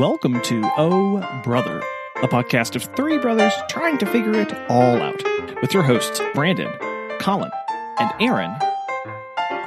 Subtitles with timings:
[0.00, 1.82] welcome to Oh Brother,
[2.22, 5.22] a podcast of three brothers trying to figure it all out,
[5.60, 6.72] with your hosts Brandon,
[7.18, 7.50] Collin,
[7.98, 8.50] and Aaron.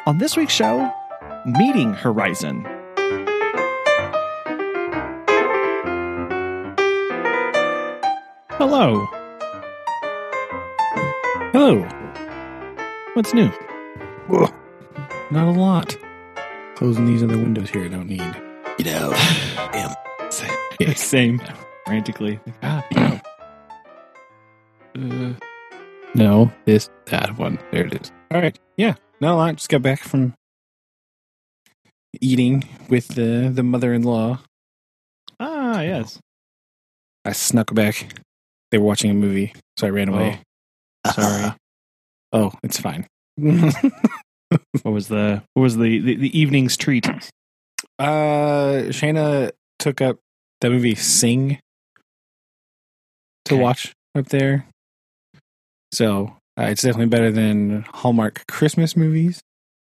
[0.08, 0.92] On this week's show,
[1.46, 2.64] Meeting Horizon.
[8.54, 9.06] Hello.
[11.52, 11.88] Hello.
[13.14, 13.52] What's new?
[15.30, 15.96] Not a lot.
[16.74, 18.36] Closing these other windows here I don't need.
[18.80, 19.12] You know,
[19.72, 20.03] Damn.
[20.84, 21.42] Yeah, same.
[21.86, 22.40] Frantically.
[22.62, 23.20] Ah, no.
[24.96, 25.34] Uh,
[26.16, 27.58] no, this, that one.
[27.72, 28.12] There it is.
[28.32, 28.58] All right.
[28.78, 29.56] Yeah, not a lot.
[29.56, 30.34] Just got back from
[32.22, 34.40] eating with the, the mother in law.
[35.40, 36.20] Ah, yes.
[37.26, 38.14] I snuck back.
[38.72, 40.40] They were watching a movie, so I ran away.
[41.14, 41.54] Sorry.
[42.36, 43.06] Oh, it's fine.
[43.38, 47.08] What was the what was the the, the evening's treat?
[48.00, 50.18] Uh, Shayna took up
[50.64, 51.60] the movie Sing
[53.46, 53.62] to Okay.
[53.62, 54.66] watch up there.
[55.92, 59.42] So uh, it's definitely better than Hallmark Christmas movies.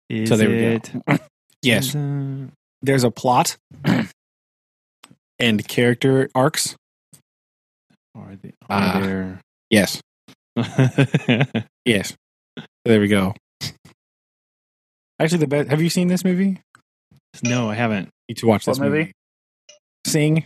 [0.10, 1.18] Is So there we go.
[1.64, 2.48] Yes, uh,
[2.84, 3.58] there's a plot
[5.40, 6.76] and character arcs.
[8.16, 8.98] are they, Ah.
[8.98, 9.42] are there?
[9.72, 10.00] Yes,
[11.86, 12.14] yes.
[12.58, 13.34] So there we go.
[15.20, 15.70] Actually, the best.
[15.70, 16.62] Have you seen this movie?
[17.44, 18.06] no, I haven't.
[18.28, 18.98] You need to watch this movie?
[19.00, 19.12] movie.
[20.06, 20.46] Sing.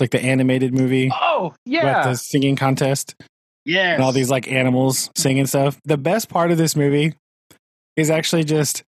[0.00, 3.14] It's like the animated movie Oh yeah, the singing contest.
[3.66, 3.92] Yeah.
[3.92, 5.78] and all these like animals singing stuff.
[5.84, 7.12] The best part of this movie
[7.96, 8.82] is actually just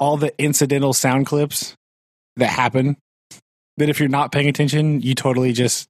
[0.00, 1.76] all the incidental sound clips
[2.36, 2.96] that happen
[3.76, 5.88] that if you're not paying attention, you totally just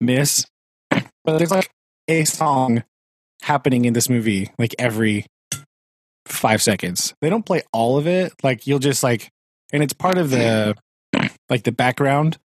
[0.00, 0.46] miss.
[0.90, 1.70] But there's like
[2.08, 2.82] a song
[3.42, 5.26] happening in this movie like every
[6.24, 7.12] five seconds.
[7.20, 8.32] They don't play all of it.
[8.42, 9.28] Like you'll just like,
[9.74, 10.74] and it's part of the
[11.50, 12.38] like the background,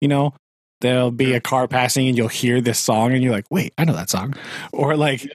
[0.00, 0.32] you know.
[0.80, 3.84] There'll be a car passing and you'll hear this song and you're like, wait, I
[3.84, 4.34] know that song.
[4.72, 5.30] Or like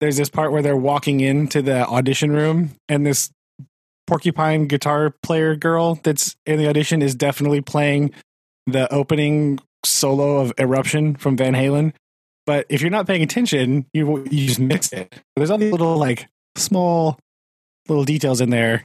[0.00, 3.30] there's this part where they're walking into the audition room and this
[4.06, 8.12] porcupine guitar player girl that's in the audition is definitely playing
[8.66, 11.92] the opening solo of Eruption from Van Halen.
[12.46, 15.14] But if you're not paying attention, you you just miss it.
[15.36, 17.18] There's all these little like small
[17.88, 18.84] little details in there.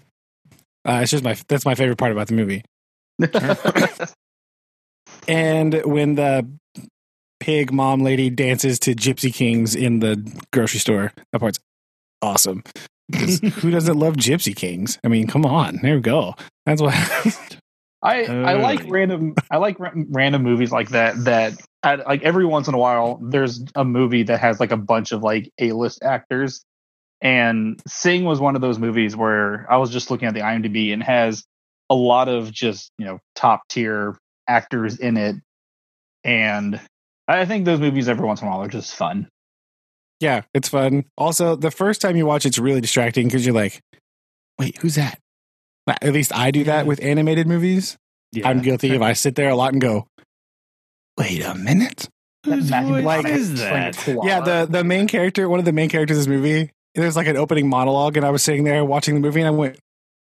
[0.87, 2.63] Uh, it's just my that's my favorite part about the movie.
[5.27, 6.47] And when the
[7.39, 10.15] pig mom lady dances to Gypsy Kings in the
[10.51, 11.59] grocery store, that part's
[12.21, 12.63] awesome.
[13.15, 14.99] Who doesn't love Gypsy Kings?
[15.03, 16.35] I mean, come on, there we go.
[16.65, 16.93] That's what.
[18.03, 18.61] I I uh.
[18.61, 21.23] like random I like ra- random movies like that.
[21.23, 24.77] That at, like every once in a while, there's a movie that has like a
[24.77, 26.63] bunch of like A list actors,
[27.21, 30.93] and Sing was one of those movies where I was just looking at the IMDb
[30.93, 31.43] and has
[31.89, 35.35] a lot of just you know top tier actors in it,
[36.23, 36.79] and
[37.27, 39.27] I think those movies every once in a while are just fun.
[40.19, 41.05] yeah, it's fun.
[41.17, 43.81] Also, the first time you watch, it's really distracting because you're like,
[44.59, 45.19] "Wait, who's that?"
[45.87, 47.97] At least I do that with animated movies.
[48.33, 48.49] Yeah.
[48.49, 50.07] I'm guilty if I sit there a lot and go,
[51.17, 52.09] "Wait a minute."
[52.45, 54.07] Whose voice McConaughey is that?
[54.23, 57.27] Yeah, the the main character, one of the main characters of this movie, there's like
[57.27, 59.79] an opening monologue, and I was sitting there watching the movie, and I went,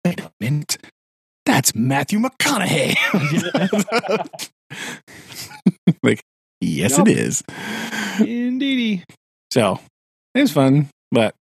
[0.06, 0.78] "Wait a minute,
[1.46, 2.96] that's Matthew McConaughey."
[6.04, 6.22] like,
[6.62, 7.08] yes, Yup.
[7.08, 7.44] it is.
[8.20, 9.04] Indeedy.
[9.52, 9.80] So
[10.36, 11.34] it was fun, but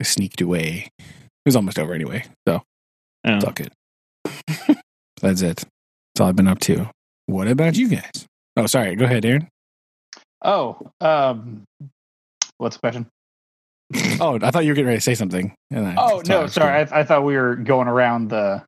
[0.00, 0.88] I sneaked away.
[0.98, 1.04] It
[1.46, 2.62] was almost over anyway, so
[3.24, 3.34] Oh.
[3.36, 3.72] it's all good.
[5.20, 5.56] That's it.
[6.14, 6.90] That's all I've been up to.
[7.26, 8.26] What about you guys?
[8.56, 8.96] Oh, sorry.
[8.96, 9.48] Go ahead, Aaron.
[10.44, 11.62] Oh, um,
[12.58, 13.06] what's the question?
[14.20, 15.54] Oh, I thought you were getting ready to say something.
[15.70, 16.80] and I- Oh no, sorry.
[16.90, 18.62] I, I thought we were going around the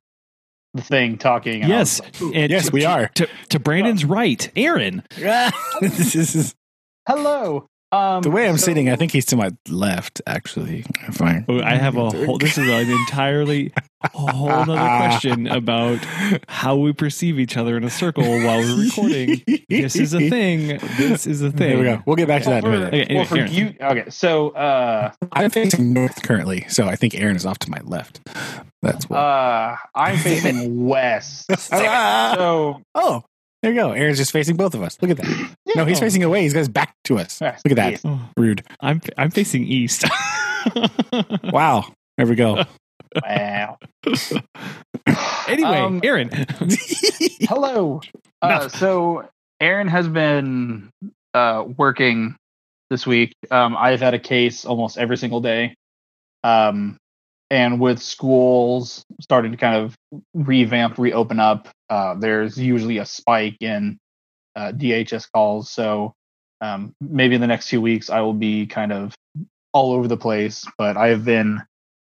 [0.75, 1.61] the thing talking.
[1.61, 3.07] and Yes, like, and Yes, to, we are.
[3.15, 5.03] To, to Brandon's right, Aaron.
[5.81, 6.53] this is
[7.07, 7.67] Hello.
[7.91, 8.89] Um, the way I'm so- sitting.
[8.89, 10.83] I think he's to my left, actually.
[11.07, 12.37] If I, Oh, I have a whole.
[12.37, 13.71] This is an entirely
[14.03, 15.99] a whole other question about
[16.49, 19.41] how we perceive each other in a circle while we're recording.
[19.69, 20.79] This is a thing.
[20.97, 21.69] This is a thing.
[21.69, 22.03] There we go.
[22.05, 22.87] We'll get back to that in a minute.
[22.89, 23.53] Okay, anyway, well, for Aaron.
[23.53, 24.09] you, okay.
[24.09, 28.19] So, uh, I'm facing north currently, so I think Aaron is off to my left.
[28.85, 29.17] That's what.
[29.17, 31.49] uh, I'm facing west.
[31.59, 33.23] So, oh,
[33.61, 33.91] there you go.
[33.91, 34.97] Aaron's just facing both of us.
[35.01, 35.55] Look at that.
[35.75, 36.01] No, he's Oh.
[36.01, 36.41] facing away.
[36.43, 37.39] He's got his back to us.
[37.41, 38.01] Yes, Look at that.
[38.07, 38.63] Oh, Rude.
[38.79, 40.05] I'm I'm facing east.
[41.51, 41.85] Wow.
[42.17, 42.63] There we go.
[43.23, 43.77] wow.
[45.47, 46.29] anyway, Um, Aaron.
[47.41, 48.01] hello.
[48.41, 49.27] Uh, so,
[49.59, 50.89] Aaron has been
[51.33, 52.35] uh, working
[52.89, 53.33] this week.
[53.51, 55.75] Um, I've had a case almost every single day.
[56.43, 56.97] Um,
[57.49, 59.95] and with schools starting to kind of
[60.33, 63.97] revamp, reopen up, uh, there's usually a spike in
[64.55, 65.69] uh, DHS calls.
[65.69, 66.13] So
[66.61, 69.13] um, maybe in the next few weeks, I will be kind of
[69.73, 70.65] all over the place.
[70.77, 71.61] But I have been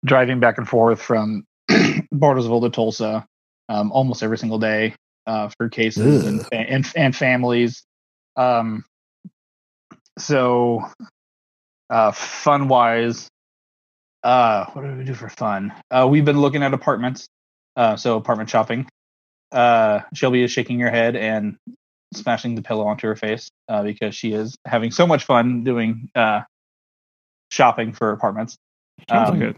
[0.05, 3.27] driving back and forth from Bartlesville to Tulsa
[3.69, 4.95] um, almost every single day
[5.27, 7.83] uh, for cases and, and and families.
[8.37, 8.85] Um,
[10.19, 10.85] so
[11.91, 13.29] uh, fun wise,
[14.23, 15.73] uh, what do we do for fun?
[15.91, 17.29] Uh, we've been looking at apartments,
[17.77, 18.89] uh, so apartment shopping.
[19.53, 21.57] Uh, Shelby is shaking her head and
[22.15, 26.11] smashing the pillow onto her face uh, because she is having so much fun doing
[26.15, 26.43] uh,
[27.51, 28.57] shopping for apartments.
[29.09, 29.57] Um, good.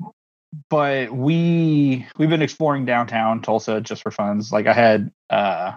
[0.69, 4.53] but we we've been exploring downtown Tulsa just for funs.
[4.53, 5.73] Like I had uh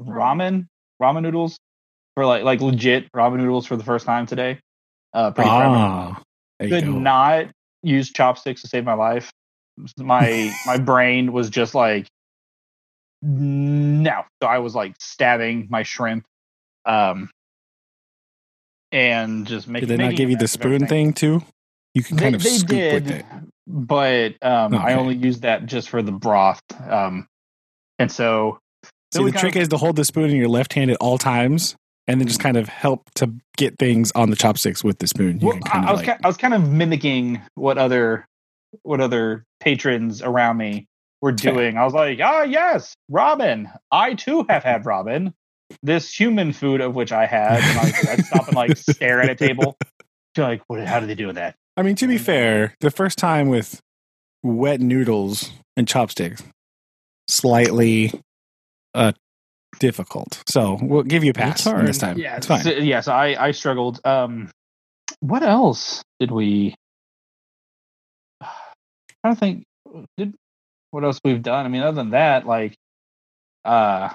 [0.00, 0.66] ramen
[1.00, 1.58] ramen noodles
[2.14, 4.58] for like like legit ramen noodles for the first time today.
[5.12, 5.50] Uh pretty.
[5.50, 6.20] Ah,
[6.68, 6.92] Could go.
[6.92, 7.46] not
[7.82, 9.30] use chopsticks to save my life.
[9.96, 12.06] My my brain was just like
[13.22, 14.22] no.
[14.42, 16.24] So I was like stabbing my shrimp.
[16.84, 17.30] Um
[18.92, 21.42] and just making Did they not give you the spoon thing too?
[21.94, 23.24] You can kind they, of they scoop did, with it.
[23.66, 26.60] but um, I only used that just for the broth.
[26.88, 27.26] Um,
[27.98, 28.58] and so
[29.16, 31.18] we the trick of- is to hold the spoon in your left hand at all
[31.18, 31.74] times,
[32.06, 35.40] and then just kind of help to get things on the chopsticks with the spoon.
[35.40, 37.42] You well, can I, kind I of was like, kind, I was kind of mimicking
[37.54, 38.26] what other
[38.82, 40.86] what other patrons around me
[41.20, 41.76] were doing.
[41.76, 43.72] I was like, ah, yes, ramen.
[43.90, 45.32] I too have had ramen.
[45.82, 49.30] This human food of which I had, and I, I'd stop and like stare at
[49.30, 49.76] a table.
[50.34, 50.84] Be like, what?
[50.86, 51.56] How do they do that?
[51.76, 53.80] I mean, to be fair, the first time with
[54.42, 56.42] wet noodles and chopsticks,
[57.28, 58.12] slightly
[58.94, 59.12] uh
[59.80, 60.42] difficult.
[60.48, 62.16] So we'll give you a pass It's this time.
[62.18, 62.62] Yeah, it's fine.
[62.62, 63.00] so- yeah.
[63.00, 64.00] So I I struggled.
[64.04, 64.48] Um,
[65.18, 66.74] what else did we?
[68.40, 68.48] I
[69.24, 69.64] don't think
[70.16, 70.34] did
[70.92, 71.66] what else we've done.
[71.66, 72.74] I mean, other than that, like,
[73.64, 74.10] uh,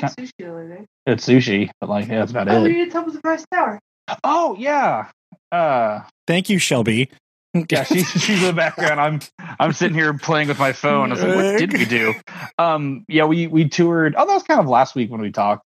[0.00, 0.84] Sushi the other day.
[1.06, 2.84] it's sushi, but like yeah, that's about Oh, we it.
[2.86, 3.78] did top of the Price Tower.
[4.24, 5.10] Oh yeah,
[5.52, 7.08] uh, Thank you, Shelby.
[7.54, 7.84] Yeah.
[7.84, 9.00] She's she's in the background.
[9.00, 9.20] I'm
[9.60, 11.10] I'm sitting here playing with my phone.
[11.10, 12.14] I was like, what did we do?
[12.58, 14.14] Um, yeah, we we toured.
[14.16, 15.64] Oh, that was kind of last week when we talked.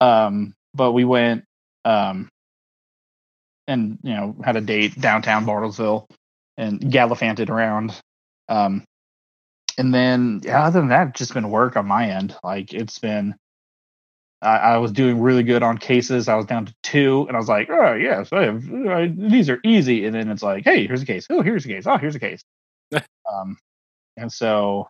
[0.00, 1.44] Um, but we went
[1.84, 2.28] um,
[3.66, 6.06] and you know had a date downtown Bartlesville
[6.56, 8.00] and gallivanted around.
[8.48, 8.84] Um,
[9.78, 12.34] and then yeah, other than that, just been work on my end.
[12.44, 13.34] Like it's been.
[14.40, 16.28] I, I was doing really good on cases.
[16.28, 19.50] I was down to two, and I was like, "Oh yes, I have, I, these
[19.50, 21.26] are easy." And then it's like, "Hey, here's a case.
[21.30, 21.86] Oh, here's a case.
[21.86, 22.42] Oh, here's a case."
[22.92, 23.58] um,
[24.16, 24.88] and so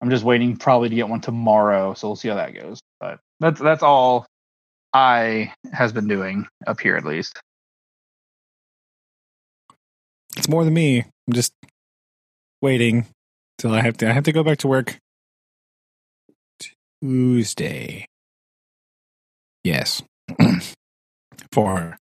[0.00, 1.94] I'm just waiting probably to get one tomorrow.
[1.94, 2.80] So we'll see how that goes.
[3.00, 4.26] But that's that's all
[4.92, 7.40] I has been doing up here at least.
[10.36, 11.00] It's more than me.
[11.00, 11.52] I'm just
[12.62, 13.06] waiting
[13.58, 14.08] till I have to.
[14.08, 14.98] I have to go back to work
[17.02, 18.06] Tuesday.
[19.64, 20.02] Yes,
[21.52, 21.96] for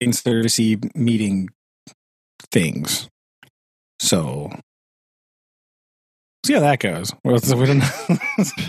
[0.00, 1.48] insurgency meeting
[2.50, 3.08] things.
[4.00, 4.50] So
[6.44, 7.12] see how that goes.
[7.24, 7.88] Well, so we don't know.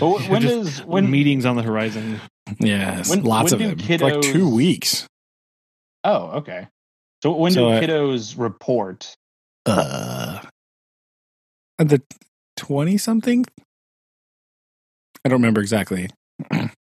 [0.00, 2.20] But when does when meetings on the horizon.
[2.60, 4.00] yes, when- lots when of do them.
[4.00, 5.06] Like two weeks.
[6.04, 6.68] Oh, okay.
[7.22, 9.14] So when So, do kiddos report?
[9.64, 10.40] Uh,
[11.78, 12.02] the
[12.56, 13.46] twenty something.
[15.24, 16.10] I don't remember exactly.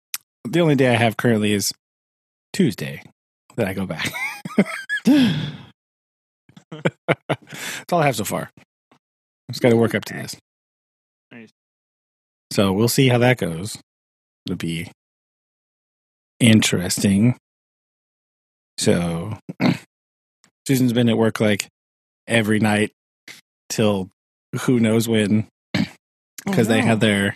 [0.45, 1.73] the only day I have currently is
[2.53, 3.01] Tuesday
[3.55, 4.11] that I go back.
[5.05, 5.41] That's
[7.91, 8.49] all I have so far.
[8.57, 10.35] I just got to work up to this.
[11.31, 11.51] Nice.
[12.51, 13.77] So we'll see how that goes.
[14.45, 14.91] It'll be
[16.39, 17.37] interesting.
[18.77, 19.37] So
[20.67, 21.67] Susan's been at work like
[22.27, 22.91] every night
[23.69, 24.09] till
[24.61, 25.47] who knows when
[26.45, 27.35] because they oh, have their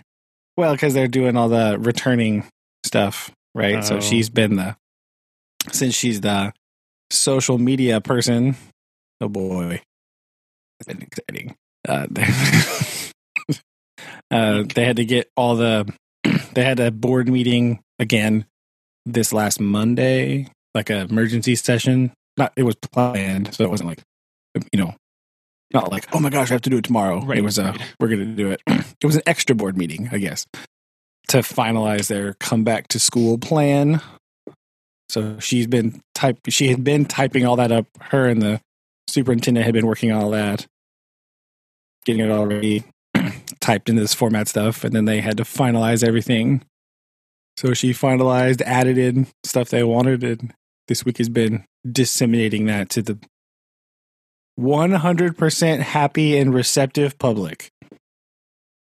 [0.56, 2.44] well because they're doing all the returning
[2.84, 3.84] stuff right?
[3.84, 4.00] So Oh.
[4.00, 4.76] she's been the
[5.72, 6.52] since she's the
[7.10, 8.56] social media person.
[9.20, 9.82] Oh boy.
[10.80, 11.56] It's been exciting
[11.88, 12.26] uh, they,
[14.30, 15.92] uh, they had to get all the
[16.54, 18.46] they had a board meeting again
[19.06, 22.12] this last monday like a emergency session.
[22.36, 24.00] Not it was planned so it wasn't like
[24.72, 24.94] you know
[25.74, 27.74] not like oh my gosh i have to do it tomorrow Right, it was a
[27.98, 28.62] we're gonna do it.
[29.02, 30.46] It was an extra board meeting i guess
[31.30, 34.00] to finalize their come back to school plan.
[35.08, 37.86] So she's been type she had been typing all that up.
[38.00, 38.60] Her and the
[39.08, 40.66] superintendent had been working on all that
[42.04, 42.84] getting it already
[43.60, 46.62] typed into this format stuff and then they had to finalize everything.
[47.56, 50.54] So she finalized added in stuff they wanted and
[50.88, 53.18] this week has been disseminating that to the
[54.58, 57.70] 100% happy and receptive public.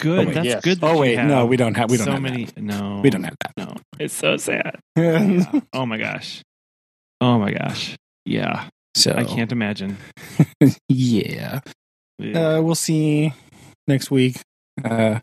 [0.00, 0.18] Good.
[0.18, 0.64] Oh, wait, That's yes.
[0.64, 0.80] good.
[0.80, 2.48] that Oh wait, no, we don't have we don't have so have many.
[2.56, 3.00] No.
[3.02, 3.52] We don't have that.
[3.56, 4.80] No, it's so sad.
[4.96, 5.60] Yeah.
[5.72, 6.42] oh my gosh.
[7.20, 7.96] Oh my gosh.
[8.24, 9.98] Yeah, so I can't imagine.
[10.88, 11.60] yeah.
[12.20, 13.32] Uh, we'll see
[13.86, 14.40] next week.
[14.82, 15.20] Uh,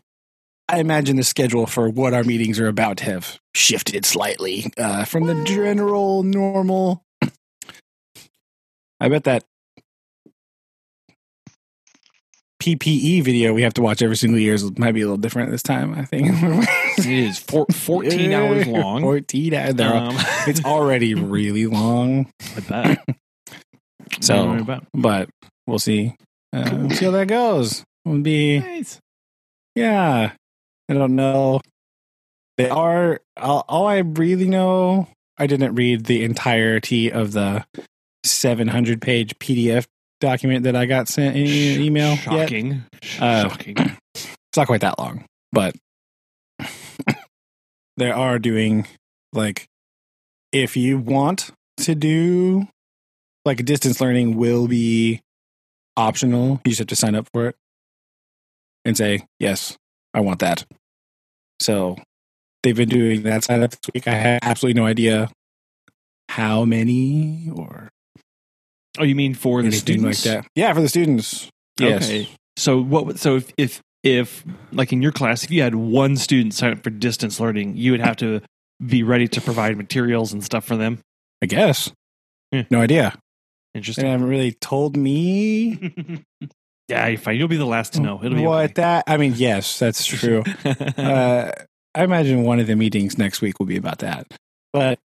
[0.68, 5.04] I imagine the schedule for what our meetings are about to have shifted slightly uh,
[5.04, 7.02] from the general normal.
[9.00, 9.44] I bet that
[12.62, 15.50] PPE video we have to watch every single year is, might be a little different
[15.50, 15.94] this time.
[15.94, 16.28] I think
[16.98, 19.02] it is four, 14 hours long.
[19.02, 19.80] Fourteen hours.
[19.80, 20.14] Um,
[20.46, 22.30] it's already really long.
[22.56, 23.04] I bet.
[24.20, 24.84] So, I bet.
[24.94, 25.28] but
[25.66, 26.14] we'll see.
[26.52, 27.82] Uh, we'll see how that goes.
[28.04, 29.00] We'll be Nice.
[29.74, 30.30] Yeah,
[30.88, 31.62] I don't know.
[32.58, 35.08] They are all, all I really know.
[35.36, 37.64] I didn't read the entirety of the
[38.24, 39.86] 700 page PDF
[40.22, 42.16] document that I got sent in e- email.
[42.16, 42.84] Shocking.
[43.20, 43.76] Uh, Shocking.
[44.14, 45.74] It's not quite that long, but
[47.96, 48.86] they are doing
[49.32, 49.64] like
[50.52, 52.68] if you want to do
[53.46, 55.22] like distance learning will be
[55.96, 56.60] optional.
[56.66, 57.56] You just have to sign up for it
[58.84, 59.78] and say, "Yes,
[60.12, 60.66] I want that."
[61.58, 61.96] So,
[62.62, 64.06] they've been doing that sign up this week.
[64.06, 65.30] I had absolutely no idea
[66.28, 67.88] how many or
[68.98, 70.26] Oh, you mean for the students?
[70.26, 70.50] like that.
[70.54, 71.48] Yeah, for the students.
[71.78, 72.06] Yes.
[72.06, 72.28] Okay.
[72.56, 73.18] So what?
[73.18, 76.82] So if, if if like in your class, if you had one student sign up
[76.82, 78.42] for distance learning, you would have to
[78.84, 80.98] be ready to provide materials and stuff for them.
[81.42, 81.90] I guess.
[82.50, 82.64] Yeah.
[82.70, 83.18] No idea.
[83.74, 84.04] Interesting.
[84.04, 85.92] They haven't really told me
[86.88, 87.36] yeah, you're fine.
[87.36, 88.20] You'll be the last to know.
[88.22, 88.72] It'll be what okay.
[88.74, 89.04] that.
[89.06, 90.42] I mean, yes, that's true.
[90.64, 91.50] uh,
[91.94, 94.26] I imagine one of the meetings next week will be about that.
[94.72, 94.98] But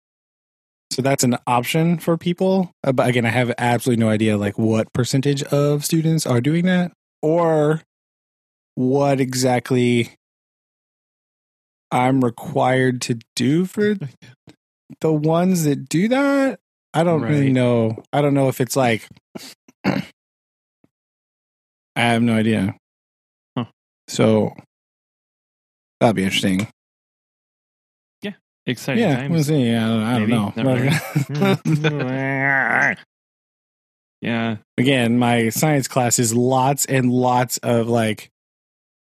[0.91, 2.71] so that's an option for people.
[2.83, 6.65] Uh, but again, I have absolutely no idea like what percentage of students are doing
[6.65, 7.81] that or
[8.75, 10.11] what exactly
[11.91, 13.95] I'm required to do for
[15.01, 16.59] the ones that do that.
[16.93, 18.03] I don't really know.
[18.13, 19.07] I don't know if it's like
[19.85, 20.01] I
[21.95, 22.75] have no idea.
[23.57, 23.65] Huh.
[24.07, 24.53] So
[25.99, 26.67] that'd be interesting.
[28.67, 29.31] Exciting yeah, times.
[29.31, 29.75] we'll see.
[29.75, 30.29] I don't, I don't
[31.37, 32.95] know.
[34.21, 34.57] Yeah.
[34.79, 38.31] Again, my science class is lots and lots of like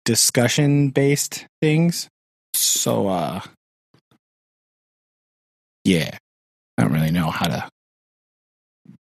[0.06, 2.08] discussion based things.
[2.54, 3.42] So uh
[5.84, 6.18] yeah.
[6.78, 7.68] I don't really know how to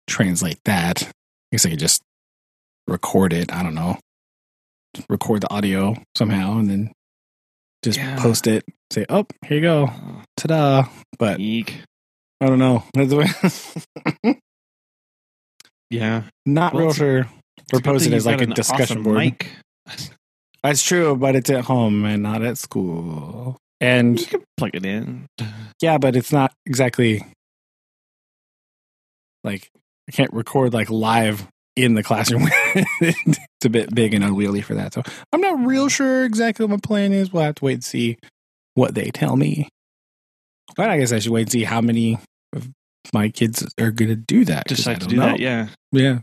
[0.07, 1.03] translate that.
[1.03, 1.11] I
[1.51, 2.01] guess I could just
[2.87, 3.51] record it.
[3.51, 3.97] I don't know.
[5.09, 6.91] Record the audio somehow and then
[7.85, 8.21] just Yeah.
[8.21, 8.65] post it.
[8.91, 9.87] Say, oh, here you go.
[9.89, 10.89] Oh, Ta-da.
[11.17, 11.77] But Eek.
[12.41, 12.83] I don't know.
[12.93, 13.15] That's the
[14.23, 14.39] way-
[15.89, 16.23] Yeah.
[16.45, 17.19] Not Well, real sure.
[17.19, 19.17] It's a good Propose thing it as like a discussion awesome board.
[19.17, 19.49] mic.
[20.63, 23.57] That's true, but it's at home and not at school.
[23.79, 25.27] And You can plug it in.
[25.81, 27.23] yeah, but it's not exactly
[29.43, 29.69] like
[30.09, 32.47] I can't record like live in the classroom.
[33.01, 34.93] it's a bit big and unwieldy for that.
[34.93, 35.03] So
[35.33, 37.31] I'm not real sure exactly what my plan is.
[37.31, 38.17] We'll have to wait and see
[38.73, 39.69] what they tell me.
[40.75, 42.19] But I guess I should wait and see how many
[42.53, 42.69] of
[43.13, 44.67] my kids are going to do that.
[44.67, 45.25] Decide to don't know.
[45.27, 45.39] that.
[45.39, 45.67] Yeah.
[45.91, 46.19] Yeah.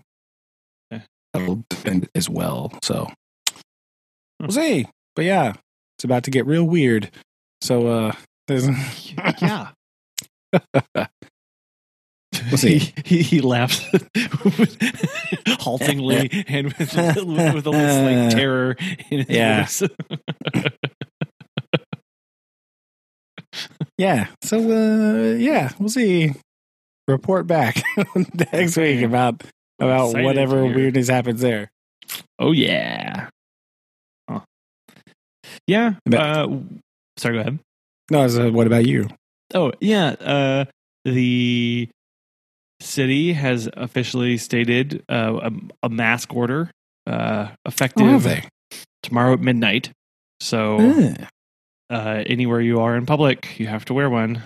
[0.90, 1.00] Yeah.
[1.32, 2.72] That'll depend as well.
[2.82, 3.10] So
[4.40, 4.86] we'll see.
[5.14, 5.54] But yeah,
[5.96, 7.10] it's about to get real weird.
[7.60, 8.12] So uh
[9.40, 9.68] Yeah.
[12.48, 12.92] We'll see.
[13.04, 13.80] He, he, laughs
[15.60, 18.76] haltingly and with, with, a little slight terror
[19.10, 19.60] in his Yeah.
[19.64, 19.82] voice.
[23.98, 24.28] yeah.
[24.42, 26.32] So uh yeah, we'll see.
[27.08, 27.82] Report back
[28.52, 29.42] next week about
[29.80, 31.70] about whatever weirdness happens there.
[32.38, 33.28] Oh yeah.
[34.30, 34.40] Huh.
[35.66, 35.94] Yeah.
[36.12, 36.48] Uh,
[37.16, 37.34] sorry.
[37.34, 37.58] Go ahead.
[38.10, 39.08] No, so what about you?
[39.54, 40.10] Oh yeah.
[40.10, 40.64] Uh,
[41.04, 41.88] the
[42.82, 46.70] city has officially stated uh, a, a mask order
[47.06, 48.38] uh, effective Oh,
[49.02, 49.90] tomorrow at midnight.
[50.40, 50.78] So
[51.90, 54.42] uh, anywhere you are in public, you have to wear one.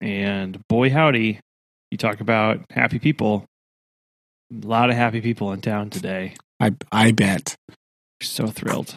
[0.00, 1.40] And boy, howdy,
[1.90, 3.44] you talk about happy people.
[4.52, 6.34] A lot of happy people in town today.
[6.60, 7.54] I I bet.
[8.22, 8.96] So thrilled.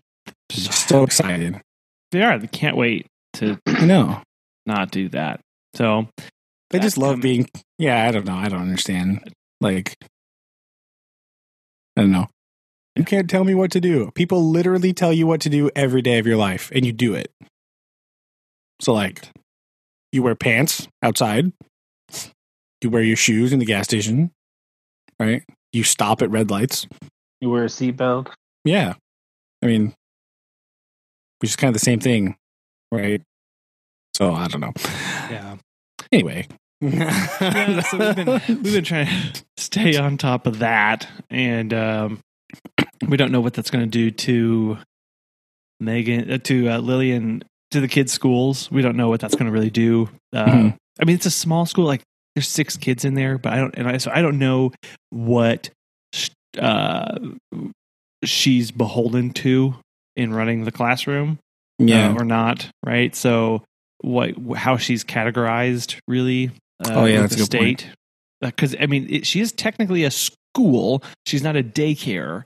[0.51, 1.61] So So excited.
[2.11, 2.37] they are.
[2.37, 4.21] They can't wait to I know.
[4.65, 5.39] not do that.
[5.75, 6.07] So
[6.77, 7.21] They just love coming.
[7.21, 8.35] being yeah, I don't know.
[8.35, 9.33] I don't understand.
[9.61, 9.95] Like
[11.97, 12.27] I don't know.
[12.95, 14.11] You can't tell me what to do.
[14.15, 17.13] People literally tell you what to do every day of your life and you do
[17.13, 17.31] it.
[18.81, 19.27] So like
[20.11, 21.51] you wear pants outside.
[22.81, 24.31] You wear your shoes in the gas station.
[25.19, 25.43] Right?
[25.75, 26.87] you stop at red lights.
[27.41, 28.29] You wear a seatbelt.
[28.63, 28.93] Yeah.
[29.61, 29.93] I mean,
[31.39, 32.37] which is kind of the same thing,
[32.91, 33.21] right?
[34.15, 34.73] So I don't know.
[35.29, 35.57] Yeah.
[36.11, 36.47] Anyway.
[36.81, 42.19] Yeah, so we've been we've been trying to stay on top of that, and um,
[43.07, 44.77] we don't know what that's going to do to
[45.79, 48.69] Megan, uh, to uh, Lillian, to the kids' schools.
[48.71, 50.09] We don't know what that's going to really do.
[50.33, 50.77] Uh, Mhm.
[51.01, 52.01] I mean, it's a small school; like
[52.35, 54.71] there's six kids in there, but I don't, and I so I don't know
[55.09, 55.69] what
[56.13, 56.29] sh-
[56.59, 57.17] uh,
[58.23, 59.75] she's beholden to
[60.15, 61.39] in running the classroom
[61.79, 62.09] yeah.
[62.09, 63.13] uh, or not, right?
[63.15, 63.63] So
[64.01, 66.51] what how she's categorized really
[66.83, 67.79] uh, Oh, yeah, that's the a good point.
[67.81, 67.91] state
[68.41, 71.03] because I mean it, she is technically a school.
[71.25, 72.43] She's not a daycare.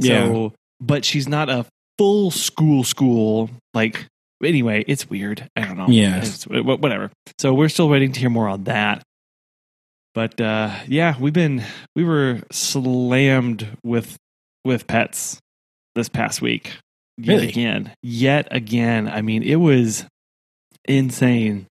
[0.00, 1.66] So, but she's not a
[1.98, 4.06] full school school like
[4.42, 5.48] anyway, it's weird.
[5.54, 5.86] I don't know.
[5.88, 6.24] Yeah.
[6.48, 7.10] Whatever.
[7.38, 9.02] So we're still waiting to hear more on that.
[10.14, 11.62] But uh yeah, we've been
[11.96, 14.16] we were slammed with
[14.64, 15.38] with pets
[15.94, 16.72] this past week.
[17.18, 17.48] Yet Really?
[17.48, 17.92] again.
[18.02, 19.06] Yet again.
[19.08, 20.06] I mean, it was
[20.86, 21.66] insane.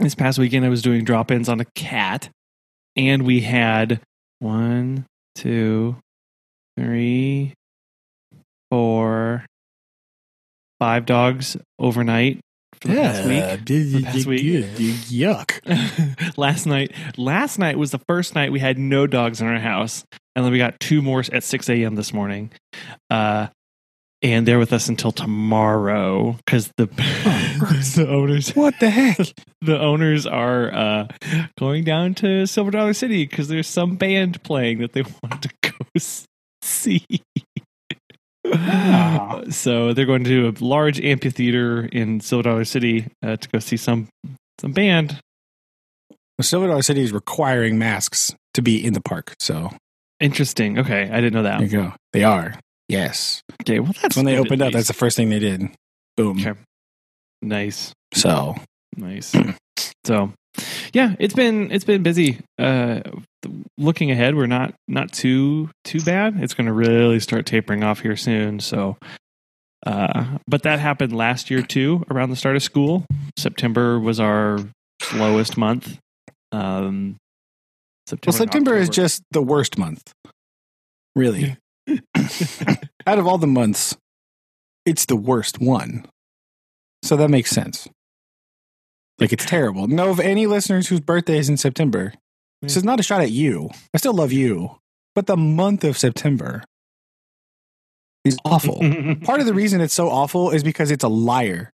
[0.00, 2.30] This past weekend I was doing drop-ins on a cat
[2.96, 4.00] and we had
[4.38, 5.04] one,
[5.34, 5.96] two,
[6.78, 7.52] three,
[8.70, 9.44] four,
[10.78, 12.40] five dogs overnight
[12.80, 13.42] for the past week.
[13.66, 14.42] the past week.
[14.42, 16.36] Yuck.
[16.38, 20.04] last night, last night was the first night we had no dogs in our house,
[20.34, 21.96] and then we got two more at six a.m.
[21.96, 22.50] this morning.
[23.10, 23.48] Uh,
[24.22, 26.86] and they're with us until tomorrow because the
[27.96, 29.18] the owners What the heck?
[29.62, 31.08] the owners are uh,
[31.58, 35.50] going down to Silver Dollar City because there's some band playing that they want to
[35.62, 35.76] go
[36.62, 37.04] see.
[38.52, 39.42] Ah.
[39.50, 43.76] so they're going to a large amphitheater in Silver Dollar City uh, to go see
[43.76, 44.08] some
[44.60, 45.20] some band.
[46.40, 49.34] Silver Dollar City is requiring masks to be in the park.
[49.38, 49.70] So
[50.20, 50.78] Interesting.
[50.78, 51.58] Okay, I didn't know that.
[51.58, 51.94] there you go.
[52.12, 52.54] They are.
[52.90, 53.42] Yes.
[53.62, 55.70] Okay, well that's when they opened up, that's the first thing they did.
[56.16, 56.40] Boom.
[56.40, 56.58] Okay.
[57.42, 58.56] nice, So
[58.96, 59.32] nice.
[60.04, 60.32] so,
[60.92, 62.38] yeah, it's been it's been busy.
[62.58, 63.00] Uh,
[63.78, 66.42] looking ahead, we're not not too too bad.
[66.42, 68.60] It's going to really start tapering off here soon.
[68.60, 68.96] So,
[69.86, 72.04] uh, but that happened last year too.
[72.10, 73.06] Around the start of school,
[73.38, 74.58] September was our
[75.00, 75.98] slowest month.
[76.52, 77.16] Um,
[78.08, 80.12] September, well, and September is just the worst month.
[81.14, 81.56] Really.
[83.06, 83.96] Out of all the months,
[84.84, 86.06] it's the worst one.
[87.02, 87.88] So that makes sense.
[89.18, 89.86] Like it's terrible.
[89.86, 92.66] No, of any listeners whose birthday is in September, hmm.
[92.66, 93.70] this is not a shot at you.
[93.94, 94.78] I still love you,
[95.14, 96.64] but the month of September
[98.24, 98.78] is awful.
[99.24, 101.70] Part of the reason it's so awful is because it's a liar,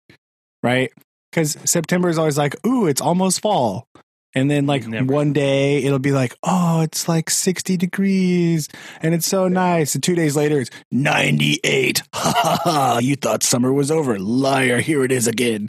[0.62, 0.90] right?
[1.30, 3.86] Because September is always like, ooh, it's almost fall.
[4.34, 5.12] And then, like, Never.
[5.12, 8.68] one day it'll be like, oh, it's like 60 degrees
[9.00, 9.94] and it's so nice.
[9.94, 12.02] And two days later, it's 98.
[12.14, 12.98] Ha ha ha.
[12.98, 14.18] You thought summer was over.
[14.18, 14.80] Liar.
[14.80, 15.68] Here it is again.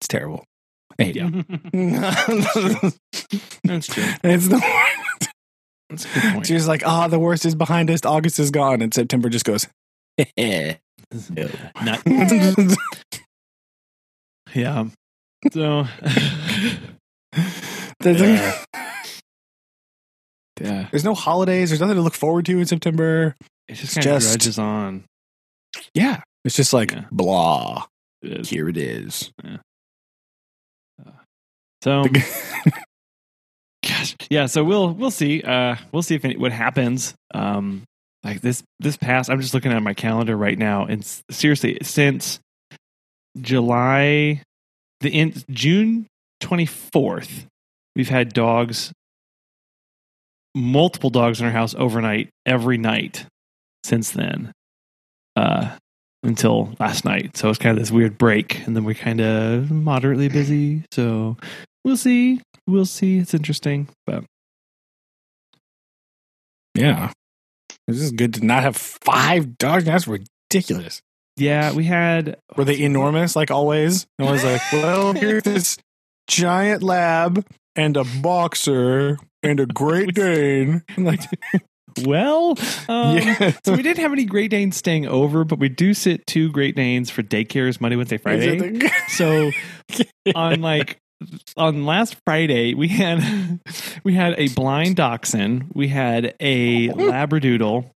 [0.00, 0.44] It's terrible.
[0.98, 1.44] I hate you.
[3.64, 4.04] That's true.
[4.24, 5.30] it's the worst.
[5.90, 6.46] That's a good point.
[6.46, 8.04] She's like, oh, the worst is behind us.
[8.04, 8.80] August is gone.
[8.82, 9.68] And September just goes,
[10.38, 10.76] Not
[14.54, 14.84] Yeah.
[15.52, 15.86] So
[18.06, 18.64] Yeah.
[20.60, 21.70] yeah, there's no holidays.
[21.70, 23.36] There's nothing to look forward to in September.
[23.68, 25.04] it just It's kind of just- on.
[25.94, 26.22] Yeah.
[26.44, 27.04] It's just like, Yeah.
[27.10, 27.86] blah.
[28.22, 28.48] It is.
[28.50, 29.30] Here it is.
[31.82, 32.04] So
[33.86, 34.46] gosh, yeah.
[34.46, 35.42] So we'll we'll see.
[35.42, 37.14] Uh, we'll see if any, what happens.
[37.34, 37.84] Um,
[38.24, 41.78] like this this past, I'm just looking at my calendar right now, and s- seriously,
[41.82, 42.40] since
[43.40, 44.42] July,
[45.00, 46.06] the in June
[46.42, 47.44] 24th,
[47.96, 48.92] we've had dogs,
[50.54, 53.26] multiple dogs in our house overnight every night
[53.84, 54.52] since then.
[55.34, 55.76] Uh,
[56.22, 57.36] until last night.
[57.36, 60.82] So it's kind of this weird break, and then we're kind of moderately busy.
[60.90, 61.36] So
[61.84, 62.40] we'll see.
[62.66, 63.18] We'll see.
[63.18, 64.24] It's interesting, but
[66.74, 67.12] Yeah.
[67.86, 69.84] This is good to not have five dogs.
[69.84, 71.00] That's ridiculous.
[71.36, 74.06] yeah, we had Were they enormous like always?
[74.18, 75.76] And I was like, well, here's this
[76.26, 80.82] giant lab and a boxer and a Great Dane.
[80.96, 81.20] I'm like,
[82.04, 82.58] well.
[82.88, 83.52] Um, yeah.
[83.64, 86.76] So we didn't have any Great Danes staying over, but we do sit two Great
[86.76, 88.80] Danes for daycares Monday, Wednesday, Friday.
[89.08, 89.50] So
[90.34, 90.98] on like
[91.56, 93.60] on last Friday, we had
[94.04, 97.90] we had a blind dachshund, we had a labradoodle,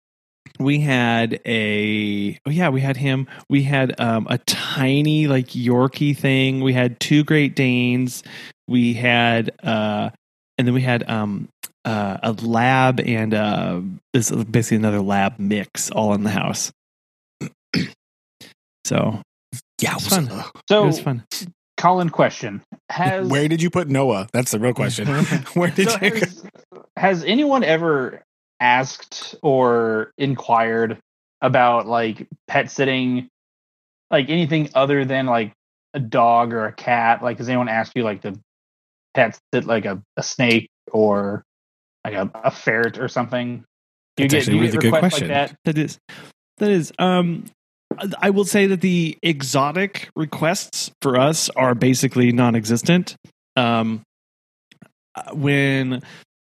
[0.59, 3.27] we had a oh yeah, we had him.
[3.49, 6.61] We had um, a tiny like Yorkie thing.
[6.61, 8.23] We had two Great Danes.
[8.67, 10.11] We had uh,
[10.57, 11.49] and then we had um
[11.85, 13.81] uh, a lab and uh,
[14.13, 16.71] this is basically another lab mix all in the house.
[18.85, 19.21] so
[19.81, 20.29] Yeah, It's fun.
[20.29, 21.23] uh, it So, was fun.
[21.77, 24.27] Collin, question: Has Where did you put Noah?
[24.33, 25.07] That's the real question.
[25.53, 26.11] Where did so you?
[26.11, 26.45] has,
[26.97, 28.23] has anyone ever
[28.59, 30.99] asked or inquired
[31.41, 33.29] about like pet sitting,
[34.11, 35.53] like anything other than like
[35.93, 37.23] a dog or a cat?
[37.23, 38.33] Like, has anyone asked you like to
[39.17, 41.43] pet sit like a, a snake or
[42.05, 43.65] like a, a ferret or something?
[44.15, 45.27] Do you That's get, do you actually a get really good requests question.
[45.29, 45.57] like that?
[45.65, 45.99] That is
[46.59, 47.45] that is um
[48.21, 53.15] I will say that the exotic requests for us are basically non-existent.
[53.55, 54.03] Um
[55.33, 56.03] when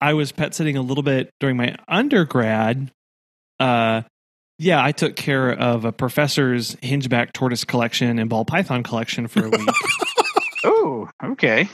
[0.01, 2.92] I was pet sitting a little bit during my undergrad,
[3.59, 4.03] uh
[4.59, 9.46] yeah, I took care of a professor's hingeback tortoise collection and ball python collection for
[9.46, 9.68] a week.
[10.64, 11.68] Oh, okay.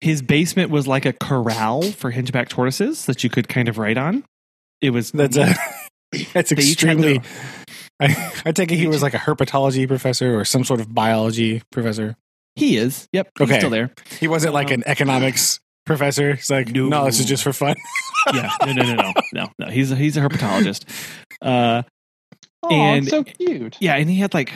[0.00, 3.98] His basement was like a corral for hingeback tortoises that you could kind of ride
[3.98, 4.24] on.
[4.80, 5.54] It was That's a,
[6.32, 7.18] that's They each had extremely.
[7.18, 7.30] their-
[8.00, 11.62] I, I take it he was like a herpetology professor or some sort of biology
[11.70, 12.16] professor.
[12.56, 13.06] he is.
[13.12, 13.28] Yep.
[13.38, 13.58] He's Okay.
[13.60, 13.92] still there.
[14.18, 16.30] He wasn't like Um, an economics professor.
[16.30, 17.04] It's like, no, No.
[17.04, 17.76] this is just for fun.
[18.34, 19.66] yeah, no, no, no, no, no, no.
[19.70, 20.84] He's a, he's a herpetologist.
[21.40, 21.82] Uh,
[22.64, 23.76] Oh, And- so cute.
[23.80, 24.52] yeah, and he had like,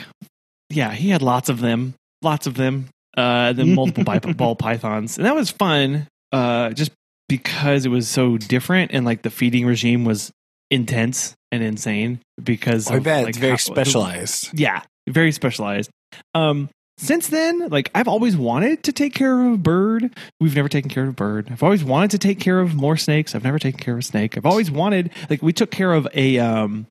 [0.69, 2.87] yeah, he had lots of them, lots of them.
[3.17, 4.03] Uh, then multiple
[4.35, 6.07] ball pythons, and that was fun.
[6.31, 6.91] Uh, just
[7.27, 10.31] because it was so different, and like the feeding regime was
[10.69, 12.19] intense and insane.
[12.41, 14.57] Because I of, bet like, it's very how- specialized.
[14.59, 15.89] yeah, very specialized.
[16.35, 20.15] Um, since then, like I've always wanted to take care of a bird.
[20.39, 21.47] We've never taken care of a bird.
[21.51, 23.33] I've always wanted to take care of more snakes.
[23.35, 24.35] I've never taken care of a snake.
[24.37, 26.87] I've always wanted, like, we took care of a, um,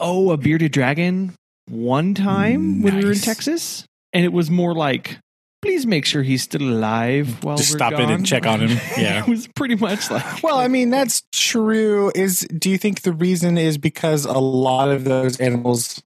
[0.00, 1.34] oh, a bearded dragon
[1.68, 3.84] one time when we were in Texas,
[4.16, 5.18] and it was more like,
[5.60, 8.80] please make sure he's still alive while Just we're stop in and check on him.
[8.96, 9.20] Yeah.
[9.20, 12.10] it was pretty much like, Well, I mean, that's true.
[12.14, 16.02] Is do you think the reason is because a lot of those animals,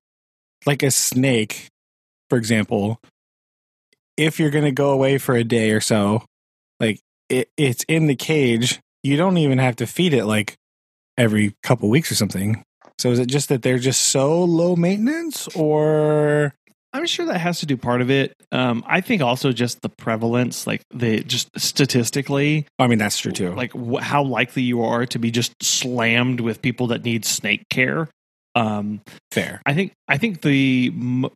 [0.67, 1.69] like a snake,
[2.29, 3.01] for example,
[4.17, 6.25] if you're going to go away for a day or so,
[6.81, 10.57] like it, it's in the cage, you don't even have to feed it like
[11.17, 12.65] every couple weeks or something.
[12.99, 16.55] So is it just that they're just so low maintenance, or
[16.93, 18.35] I'm sure that has to do part of it.
[18.51, 23.33] Um, I think also just the prevalence, like the just statistically, I mean, that's true
[23.33, 23.55] too.
[23.55, 27.63] like wh- how likely you are to be just slammed with people that need snake
[27.71, 28.09] care.
[28.57, 29.01] Um,
[29.31, 31.27] fair I think I think the m-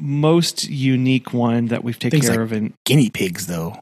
[0.00, 3.76] most unique one that we've taken Things care like of, and guinea pigs, though.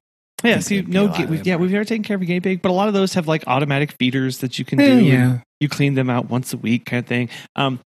[0.44, 2.26] yeah, see, there'd be a no, gu- we've, yeah, we've never taken care of a
[2.26, 4.84] guinea pig, but a lot of those have like automatic feeders that you can do.
[4.84, 7.30] and you clean them out once a week, kind of thing.
[7.56, 7.80] Um,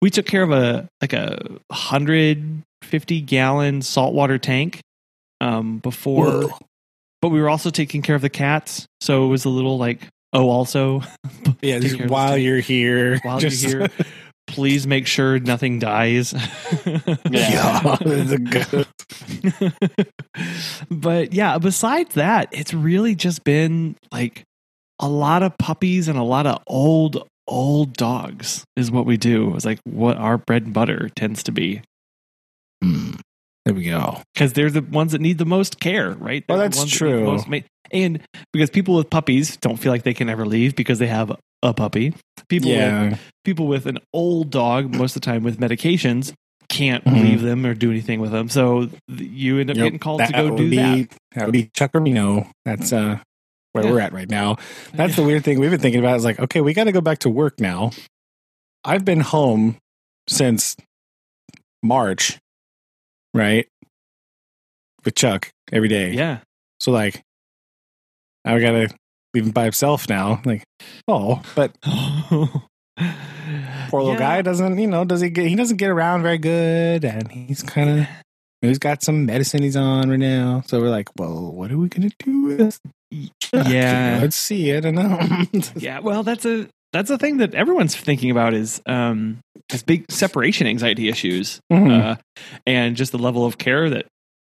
[0.00, 1.38] we took care of a like a
[1.72, 4.80] hundred fifty gallon saltwater tank
[5.40, 6.58] um, before Whoa.
[7.20, 10.08] but we were also taking care of the cats, so it was a little like
[10.32, 11.02] oh, also
[11.62, 13.90] Yeah, just while you're here, while just, you're here,
[14.48, 16.32] please make sure nothing dies.
[17.30, 18.86] yeah, it's a good-
[20.90, 24.42] but yeah, besides that, it's really just been like
[24.98, 29.54] a lot of puppies and a lot of old old dogs is what we do.
[29.54, 31.82] It's like what our bread and butter tends to be.
[32.82, 33.12] Hmm.
[33.64, 34.20] There we go.
[34.34, 36.44] because they're the ones that need the most care, right?
[36.48, 37.24] They're the that's ones that true.
[37.24, 37.58] most ma-
[37.92, 38.20] and
[38.52, 41.30] because people with puppies don't feel like they can ever leave because they have
[41.62, 42.12] a puppy.
[42.48, 46.32] People, with, people with an old dog, most of the time with medications,
[46.68, 47.22] can't Mhm.
[47.22, 48.48] leave them or do anything with them.
[48.48, 51.08] So you end up Yep, getting called to go do be, that.
[51.36, 52.50] That would be Chuck Reno.
[52.64, 53.18] That's uh
[53.72, 53.90] where Yeah.
[53.92, 54.56] we're at right now.
[54.92, 56.16] That's the weird thing we've been thinking about.
[56.16, 57.90] Is like, okay, we got to go back to work now.
[58.84, 59.76] I've been home
[60.28, 60.76] since
[61.82, 62.38] March,
[63.34, 63.66] right?
[65.04, 66.12] With Chuck every day.
[66.12, 66.38] yeah.
[66.80, 67.22] So like,
[68.44, 68.88] I gotta
[69.34, 70.40] leave him by himself now.
[70.44, 70.64] Like,
[71.08, 72.60] oh, but poor
[73.92, 74.18] little Yeah.
[74.18, 74.78] guy doesn't.
[74.78, 75.46] You know, does he get?
[75.46, 78.06] He doesn't get around very good, and he's kind of.
[78.60, 80.62] He's got some medicine he's on right now.
[80.66, 82.78] So we're like, well, what are we gonna do with?
[83.40, 83.66] Chuck?
[83.68, 84.18] Yeah.
[84.22, 84.72] let's see.
[84.72, 85.18] I don't know.
[85.76, 89.38] Yeah, well, that's a that's the thing that everyone's thinking about is um
[89.86, 91.60] big separation anxiety issues.
[91.72, 91.90] Mhm.
[92.02, 92.16] uh,
[92.66, 94.06] and just the level of care that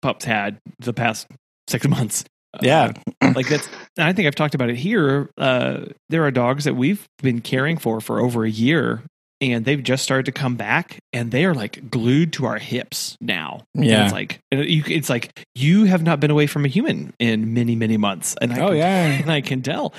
[0.02, 1.26] pups had the past
[1.68, 2.24] six months.
[2.54, 2.92] Uh, yeah,
[3.34, 3.68] like that's.
[3.98, 5.30] And I think I've talked about it here.
[5.38, 9.02] Uh, there are dogs that we've been caring for for over a year,
[9.42, 13.16] and they've just started to come back, and they are like glued to our hips
[13.20, 13.60] now.
[13.74, 14.04] And Yeah.
[14.04, 17.96] it's like it's like you have not been away from a human in many many
[17.98, 19.04] months, and I Oh can, yeah.
[19.22, 19.92] and I can tell.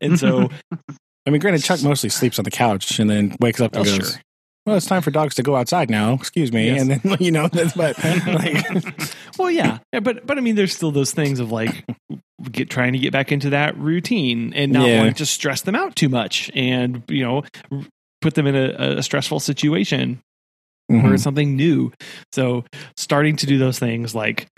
[0.00, 0.48] And so,
[1.26, 3.98] I mean, granted, Chuck mostly sleeps on the couch and then wakes up and well,
[3.98, 4.20] goes, sure.
[4.66, 6.80] "Well, it's time for dogs to go outside now." Excuse me, Yes.
[6.80, 9.78] and then you know, that's but like, well, yeah.
[9.92, 11.84] yeah, but but I mean, there's still those things of like
[12.50, 14.98] get trying to get back into that routine and not Yeah.
[14.98, 17.42] wanting to stress them out too much and you know
[18.22, 20.20] put them in a, a stressful situation
[20.90, 21.04] Mhm.
[21.12, 21.92] or something new.
[22.32, 22.64] So
[22.96, 24.48] starting to do those things like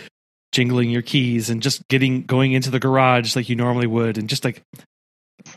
[0.53, 4.29] jingling your keys and just getting going into the garage like you normally would and
[4.29, 4.62] just like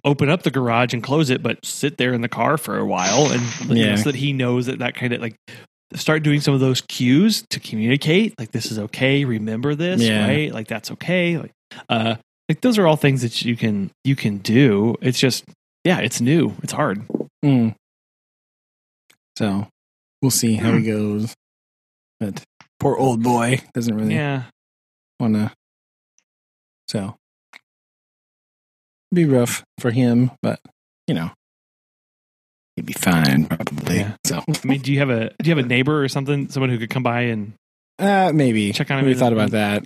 [0.06, 2.86] open up the garage and close it but sit there in the car for a
[2.86, 3.42] while and
[3.78, 3.96] Yeah.
[3.96, 5.36] so that he knows that that kind of like
[5.96, 10.26] start doing some of those cues to communicate like this is okay remember this Yeah.
[10.28, 11.52] right like that's okay like
[11.90, 12.16] uh
[12.48, 15.44] like those are all things that you can you can do it's just
[15.84, 17.02] yeah it's new it's hard
[17.44, 17.76] Mm.
[19.38, 19.68] So
[20.22, 21.34] we'll see how he goes.
[22.20, 22.42] But
[22.80, 24.44] poor old boy doesn't really yeah
[25.20, 25.52] want to.
[26.88, 27.16] So
[29.14, 30.60] be rough for him, but
[31.08, 31.32] you know
[32.76, 33.98] he'd be fine probably.
[34.00, 34.16] Yeah.
[34.26, 36.70] So I mean, do you have a do you have a neighbor or something, someone
[36.70, 37.54] who could come by and
[38.00, 39.84] uh, maybe Check on him We thought about that.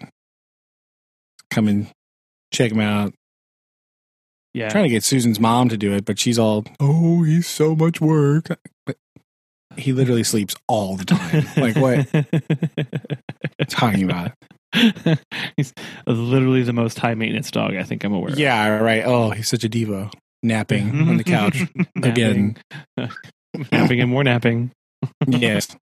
[1.51, 1.87] Come and
[2.51, 3.13] check him out.
[4.53, 7.75] yeah, Trying to get Susan's mom to do it, but she's all, "Oh, he's so
[7.75, 8.47] much work."
[8.85, 8.97] But
[9.77, 11.47] he literally sleeps all the time.
[11.57, 12.07] like what?
[13.69, 14.31] Talking about?
[15.57, 15.73] He's
[16.05, 18.31] literally the most high maintenance dog I think I'm aware.
[18.31, 18.39] of.
[18.39, 19.03] Yeah, right.
[19.05, 20.11] Oh, he's such a diva,
[20.43, 21.61] napping on the couch
[22.03, 22.57] again.
[23.71, 24.71] napping and more napping.
[25.27, 25.75] yes.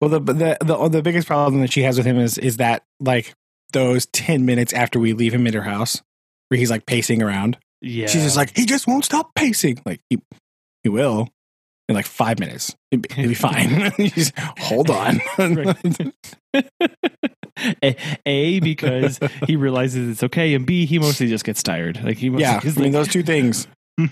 [0.00, 2.58] Well, the, the the oh, the biggest problem that she has with him is is
[2.58, 3.32] that like
[3.72, 6.02] those ten minutes after we leave him at her house,
[6.48, 7.56] where he's like pacing around.
[7.80, 9.80] Yeah, She's just like, he just won't stop pacing.
[9.86, 10.20] Like he
[10.82, 11.28] he will
[11.88, 12.74] in like five minutes.
[12.90, 13.92] He'll be, be fine.
[13.98, 15.20] Just hold on.
[17.82, 22.02] A, a because he realizes it's okay, and B he mostly just gets tired.
[22.02, 23.66] Like he mostly yeah, he's I mean like- those two things.
[23.98, 24.08] He'll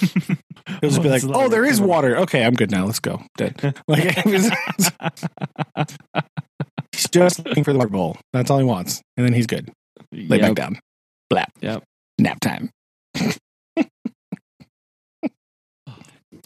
[0.90, 2.16] just be like, "Oh, there is water.
[2.20, 2.86] Okay, I'm good now.
[2.86, 3.76] Let's go." Dead.
[3.88, 4.50] Like he's
[7.10, 8.16] just looking for the water bowl.
[8.32, 9.70] That's all he wants, and then he's good.
[10.12, 10.40] Lay Yep.
[10.40, 10.78] back down.
[11.30, 11.46] Blap.
[11.60, 11.82] Yep.
[12.18, 12.70] Nap time.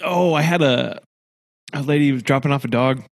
[0.02, 1.00] oh, I had a
[1.72, 3.04] a lady was dropping off a dog.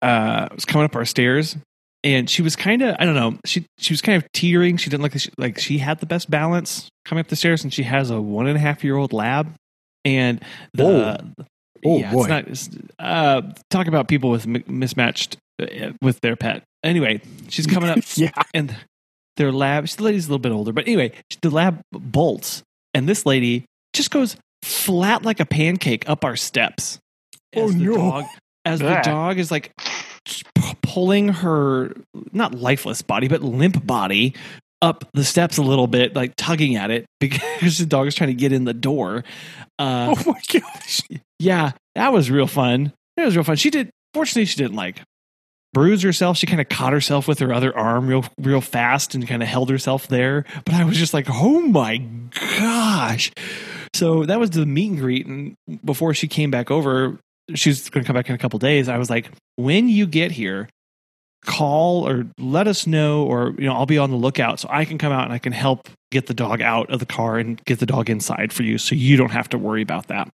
[0.00, 1.56] Uh, was coming up our stairs,
[2.04, 3.38] and she was kind of I don't know.
[3.44, 4.76] She she was kind of teetering.
[4.76, 7.64] She didn't look like the, like she had the best balance coming up the stairs,
[7.64, 9.54] and she has a one and a half year old lab,
[10.04, 10.42] and
[10.74, 10.84] the.
[10.84, 11.44] Whoa.
[11.86, 12.20] Oh, yeah, boy.
[12.22, 12.48] it's not.
[12.48, 16.64] It's, uh, talk about people with mi- mismatched uh, with their pet.
[16.82, 18.32] Anyway, she's coming up yeah.
[18.52, 18.74] and
[19.36, 23.24] their lab the lady's a little bit older but anyway the lab bolts and this
[23.24, 26.98] lady just goes flat like a pancake up our steps
[27.54, 27.94] Oh, as the no.
[27.94, 28.24] dog
[28.64, 29.70] as the dog is like
[30.82, 31.92] pulling her
[32.32, 34.34] not lifeless body but limp body
[34.80, 38.28] up the steps a little bit like tugging at it because the dog is trying
[38.30, 39.24] to get in the door
[39.78, 41.02] uh, Oh my gosh.
[41.38, 42.92] yeah, that was real fun.
[43.16, 43.56] It was real fun.
[43.56, 43.90] She did.
[44.14, 45.00] Fortunately, she didn't like
[45.72, 46.36] bruise herself.
[46.36, 49.48] She kind of caught herself with her other arm real, real fast, and kind of
[49.48, 50.44] held herself there.
[50.64, 51.98] But I was just like, oh my
[52.58, 53.30] gosh!
[53.94, 55.26] So that was the meet and greet.
[55.26, 55.54] And
[55.84, 57.18] before she came back over,
[57.54, 58.88] she's going to come back in a couple days.
[58.88, 60.68] I was like, when you get here,
[61.44, 64.84] call or let us know, or you know, I'll be on the lookout so I
[64.84, 67.62] can come out and I can help get the dog out of the car and
[67.64, 70.28] get the dog inside for you, so you don't have to worry about that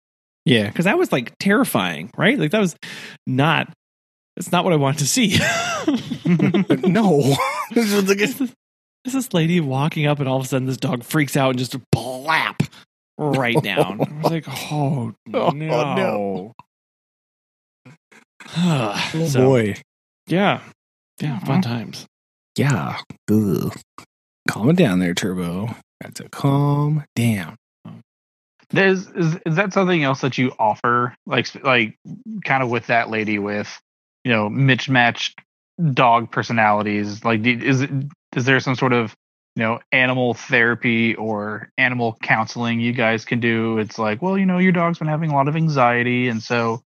[0.44, 0.68] Yeah.
[0.68, 2.38] because that was like terrifying, right?
[2.38, 2.76] Like that was
[3.26, 3.72] not.
[4.36, 5.38] It's not what I wanted to see.
[6.88, 7.36] no.
[9.06, 11.58] It's this lady walking up, and all of a sudden, this dog freaks out and
[11.58, 12.66] just blap
[13.18, 14.00] right down.
[14.00, 16.52] I was like, "Oh, Oh, no!"
[18.56, 19.74] Oh so, boy.
[20.26, 20.60] yeah,
[21.20, 22.06] yeah, fun times.
[22.56, 22.98] Yeah.
[23.30, 23.74] Ugh.
[24.48, 25.74] Calm it down there, Turbo.
[26.02, 27.56] Got to calm down.
[28.70, 31.96] There's is, is that something else that you offer, like like
[32.44, 33.80] kind of with that lady with,
[34.24, 35.38] you know, mismatched
[35.92, 37.24] dog personalities?
[37.24, 37.90] Like, do- is it
[38.36, 39.14] is there some sort of
[39.56, 43.78] you know animal therapy or animal counseling you guys can do?
[43.78, 46.82] It's like, well, you know, your dog's been having a lot of anxiety, and so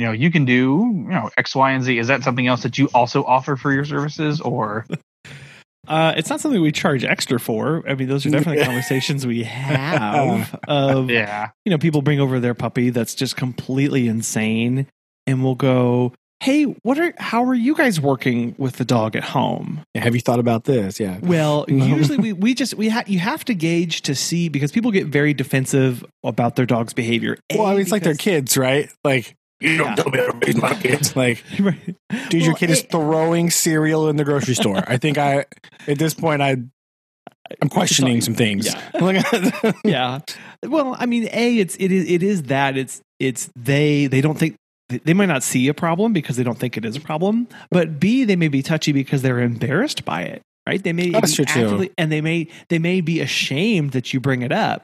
[0.00, 1.98] you know you can do you know X, Y, and Z.
[1.98, 4.86] Is that something else that you also offer for your services, or
[5.88, 7.82] Uh, it's not something we charge extra for.
[7.88, 12.38] I mean, those are definitely conversations we have of yeah, you know, people bring over
[12.38, 14.86] their puppy that's just completely insane,
[15.26, 17.12] and we'll go, "Hey, what are?
[17.18, 21.00] How are you guys working with the dog at home?" Have you thought about this?
[21.00, 21.18] Yeah.
[21.22, 24.92] Well, usually we we just we ha- you have to gauge to see because people
[24.92, 27.36] get very defensive about their dog's behavior.
[27.52, 28.92] Well, I A, mean, it's like their because- kids, right?
[29.02, 31.14] Like, you don't tell me how to raise my kids.
[31.16, 31.96] Like, Right.
[32.28, 34.82] dude, your kid is throwing cereal in the grocery store.
[34.86, 35.44] I think I,
[35.86, 36.56] at this point, I,
[37.60, 38.66] I'm questioning some things.
[38.66, 39.72] Yeah.
[39.84, 40.18] yeah.
[40.64, 44.38] Well, I mean, a it's it is it is that it's it's they they don't
[44.38, 44.56] think
[44.88, 47.98] they might not see a problem because they don't think it is a problem, but
[48.00, 50.82] b they may be touchy because they're embarrassed by it, right?
[50.82, 51.60] They may oh, That's be true, too.
[51.66, 54.82] actively, and they may they may be ashamed that you bring it up.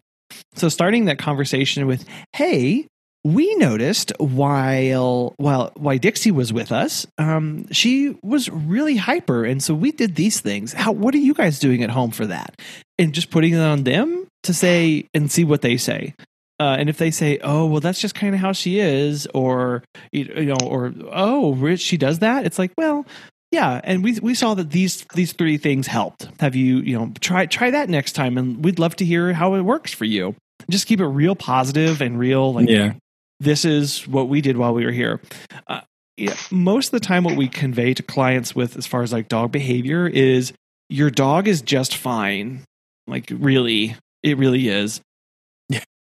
[0.54, 2.86] So starting that conversation with, "Hey,
[3.26, 9.60] we noticed while while while Dixie was with us, um, she was really hyper, and
[9.60, 10.72] so we did these things.
[10.72, 12.60] How what are you guys doing at home for that?
[12.98, 16.14] And just putting it on them to say and see what they say.
[16.60, 19.82] Uh, and if they say, "Oh, well, that's just kind of how she is," or
[20.12, 23.04] you know, or "Oh, Rich, she does that," it's like, well,
[23.50, 23.80] yeah.
[23.82, 26.28] And we we saw that these these three things helped.
[26.38, 29.54] Have you you know try try that next time, and we'd love to hear how
[29.54, 30.36] it works for you.
[30.70, 32.94] Just keep it real positive and real, like yeah.
[33.40, 35.20] This is what we did while we were here.
[35.66, 35.80] Uh,
[36.16, 39.28] yeah, most of the time, what we convey to clients with as far as like
[39.28, 40.52] dog behavior is
[40.88, 42.64] your dog is just fine.
[43.06, 45.00] Like really, it really is.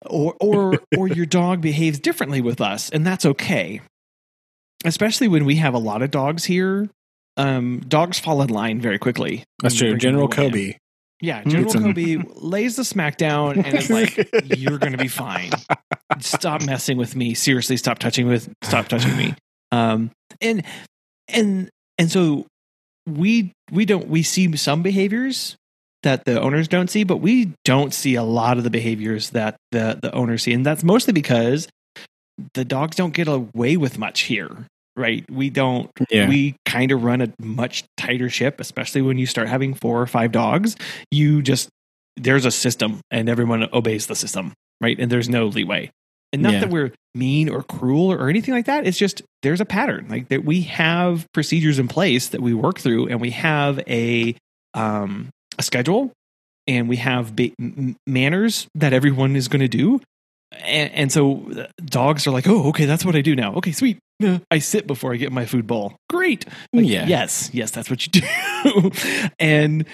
[0.06, 3.80] Or or or your dog behaves differently with us, and that's okay.
[4.84, 6.88] Especially when we have a lot of dogs here.
[7.36, 9.42] Um, dogs fall in line very quickly.
[9.60, 9.96] That's true.
[9.96, 10.74] General Kobe in.
[11.24, 14.98] Yeah, Mm, General it's Kobe lays the smack down and is like, "You're going to
[14.98, 15.52] be fine.
[16.20, 17.32] Stop messing with me.
[17.32, 18.52] Seriously, stop touching with.
[18.62, 19.34] Stop touching me."
[19.72, 20.10] Um,
[20.42, 20.64] and
[21.28, 22.46] and and so
[23.06, 25.56] we we don't we see some behaviors
[26.02, 29.56] that the owners don't see, but we don't see a lot of the behaviors that
[29.72, 31.68] the the owners see, and that's mostly because
[32.52, 34.66] the dogs don't get away with much here.
[34.96, 35.24] Right?
[35.30, 36.28] We don't Yeah.
[36.28, 40.06] we kind of run a much tighter ship, especially when you start having four or
[40.06, 40.76] five dogs.
[41.10, 41.68] You just
[42.16, 44.96] there's a system, and everyone obeys the system, right?
[45.00, 45.90] And there's no leeway.
[46.32, 46.60] And not Yeah.
[46.60, 48.86] that we're mean or cruel or anything like that.
[48.86, 52.78] It's just there's a pattern, like that we have procedures in place that we work
[52.78, 54.36] through, and we have a
[54.74, 55.28] um,
[55.58, 56.12] a schedule,
[56.68, 57.50] and we have ba-
[58.06, 60.00] manners that everyone is going to do.
[60.62, 63.54] And, and so uh, dogs are like, oh, okay, that's what I do now.
[63.54, 63.98] Okay, sweet.
[64.50, 65.96] I sit before I get my food bowl.
[66.08, 66.46] Great.
[66.72, 67.06] Like, Yeah.
[67.06, 68.90] Yes, yes, that's what you do.
[69.38, 69.86] and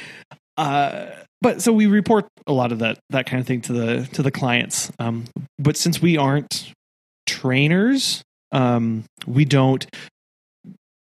[0.57, 1.07] uh,
[1.41, 4.23] but so we report a lot of that that kind of thing to the to
[4.23, 4.93] the clients.
[4.99, 5.25] Um,
[5.59, 6.73] but since we aren't
[7.27, 9.87] trainers, um, we don't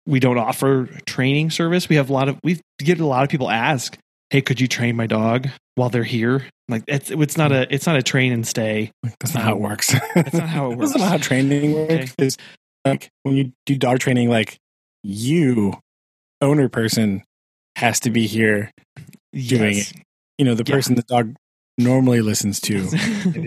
[0.07, 1.89] we don't offer training service.
[1.89, 3.99] We have a lot of we get a lot of people ask,
[4.31, 7.87] "Hey, could you train my dog while they're here?" Like it's it's not a it's
[7.87, 8.93] not a train and stay.
[9.03, 9.95] That's not how it works.
[10.15, 10.93] That's not how it works.
[10.93, 12.15] That's not how training works.
[12.19, 12.31] Okay.
[12.85, 14.57] Like when you do dog training, like
[15.03, 15.75] you,
[16.41, 17.23] owner person,
[17.77, 18.71] has to be here.
[19.35, 19.93] Doing Yes.
[20.39, 20.75] You know, the Yeah.
[20.77, 21.35] person the dog
[21.79, 22.95] normally listens to is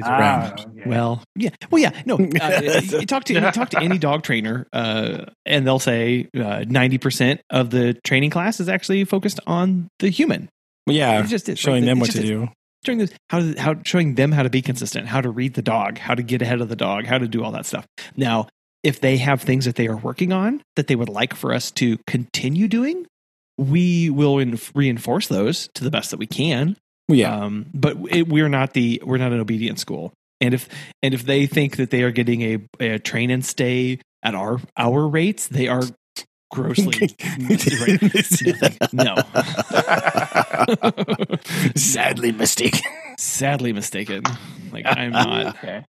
[0.03, 0.59] Ah, around.
[0.59, 0.83] okay.
[0.85, 1.91] Well, yeah, well, yeah.
[2.05, 6.27] No, uh, you talk to you talk to any dog trainer, uh, and they'll say
[6.33, 10.49] ninety percent of the training class is actually focused on the human.
[10.85, 12.49] But yeah, just showing them what to do.
[12.85, 15.61] showing this how to, how showing them how to be consistent, how to read the
[15.61, 17.85] dog, how to get ahead of the dog, how to do all that stuff.
[18.15, 18.47] Now,
[18.83, 21.71] if they have things that they are working on that they would like for us
[21.71, 23.05] to continue doing,
[23.57, 26.75] we will in- reinforce those to the best that we can.
[27.07, 30.13] Yeah, Um, but it, we're not the we're not an obedient school.
[30.41, 30.67] And if
[31.01, 34.59] and if they think that they are getting a, a train and stay at our
[34.77, 35.83] our rates, they are
[36.53, 36.95] grossly
[37.81, 38.77] right.
[38.93, 39.15] no.
[41.75, 42.81] Sadly mistaken.
[43.17, 44.21] Sadly mistaken.
[44.71, 45.57] Like I'm not.
[45.57, 45.85] okay.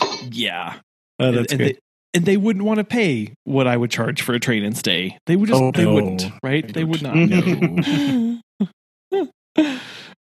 [0.00, 0.78] Oh, Yeah.
[1.18, 1.58] that's and, good.
[1.58, 1.78] They,
[2.14, 5.16] and they wouldn't want to pay what I would charge for a train and stay.
[5.26, 5.94] They would just Oh, they no.
[5.94, 6.66] wouldn't, right?
[6.66, 7.14] They They would not.
[7.14, 8.40] No.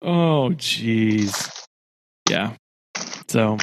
[0.02, 1.50] oh jeez.
[2.30, 2.54] Yeah.
[3.28, 3.58] So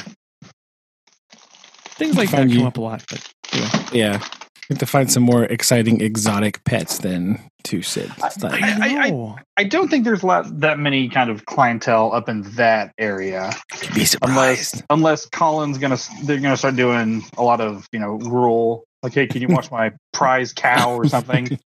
[1.96, 3.68] things like that come you- up a lot, but anyway.
[3.92, 4.20] yeah,
[4.68, 8.10] you have to find some more exciting exotic pets than to sit.
[8.22, 12.12] It's like- I- I- I don't think there's a lot that many kind of clientele
[12.12, 13.52] up in that area,
[13.94, 18.84] be unless unless Collin's gonna they're gonna start doing a lot of you know rural.
[19.02, 21.58] Like, hey, can you watch my prize cow or something?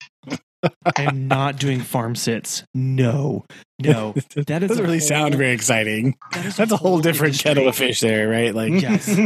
[0.96, 2.64] I am not doing farm sits.
[2.74, 3.44] No.
[3.78, 4.12] No.
[4.34, 6.16] that doesn't really whole- sound very exciting.
[6.32, 7.50] That is That's a whole different industry.
[7.50, 8.52] kettle of fish there, right?
[8.54, 9.08] Like Yes.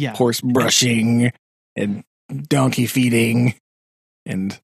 [0.00, 0.16] Yeah.
[0.16, 1.32] horse brushing
[1.76, 2.02] and
[2.48, 3.54] donkey feeding
[4.26, 4.58] and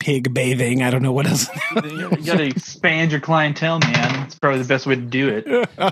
[0.00, 0.82] pig bathing.
[0.82, 1.48] I don't know what else.
[1.74, 4.24] you got to expand your clientele, man.
[4.26, 5.68] It's probably the best way to do it.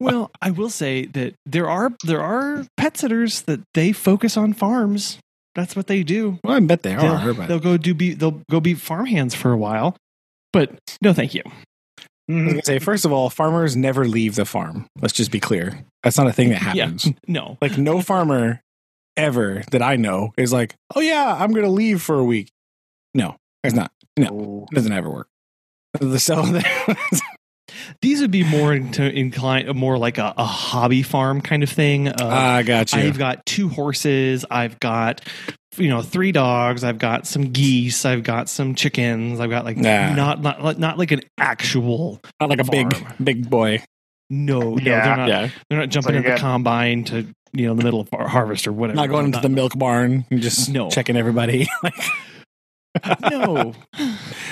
[0.00, 4.52] Well, I will say that there are there are pet sitters that they focus on
[4.52, 5.18] farms.
[5.54, 6.38] That's what they do.
[6.44, 7.32] well, I bet they They'll, are.
[7.32, 9.96] They'll go do be they'll go be farmhands for a while.
[10.52, 11.42] But no, thank you.
[12.28, 14.86] I was gonna say, first of all, farmers never leave the farm.
[15.00, 15.84] Let's just be clear.
[16.02, 17.06] That's not a thing that happens.
[17.06, 17.58] Yeah, no.
[17.62, 18.60] Like no farmer
[19.16, 22.50] ever that I know is like, oh yeah, I'm gonna leave for a week.
[23.14, 23.90] No, it's not.
[24.16, 25.28] No, it doesn't ever work.
[26.00, 26.44] The cell
[28.02, 32.08] These would be more into inclined, more like a, a hobby farm kind of thing.
[32.08, 33.00] Uh, I got you.
[33.00, 34.44] I've got two horses.
[34.50, 35.20] I've got
[35.76, 36.82] you know three dogs.
[36.84, 38.04] I've got some geese.
[38.04, 39.38] I've got some chickens.
[39.40, 40.14] I've got like Nah.
[40.14, 42.20] not not not like an actual.
[42.40, 43.82] Not like a big big boy.
[44.30, 45.04] No, no, Yeah.
[45.04, 45.28] they're not.
[45.28, 45.48] yeah.
[45.70, 48.66] They're not jumping like in the combine to you know the middle of har- harvest
[48.66, 48.96] or whatever.
[48.96, 50.90] Not going into the milk barn and just No.
[50.90, 51.66] checking everybody.
[53.30, 53.74] no.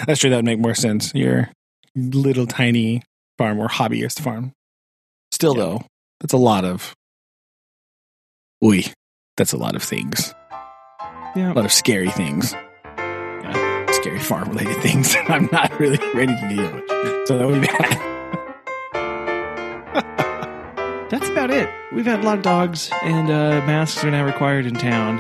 [0.07, 0.31] That's true.
[0.31, 1.13] That would make more sense.
[1.15, 1.51] Your
[1.97, 3.03] little tiny
[3.39, 4.53] farm or hobbyist farm.
[5.33, 5.63] Still, Yeah.
[5.65, 5.81] though,
[6.21, 6.95] that's a lot of.
[8.65, 8.85] Oi,
[9.37, 10.33] that's a lot of things.
[11.35, 11.53] Yeah.
[11.53, 12.53] A lot of scary things.
[12.53, 15.15] Yeah, Scary farm related things.
[15.29, 17.29] I'm not really ready to deal with.
[17.29, 18.13] So that would be bad.
[21.11, 21.69] That's about it.
[21.93, 25.19] We've had a lot of dogs, and uh, masks are now required in town.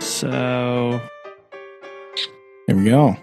[0.00, 1.00] So
[2.66, 3.16] There we go.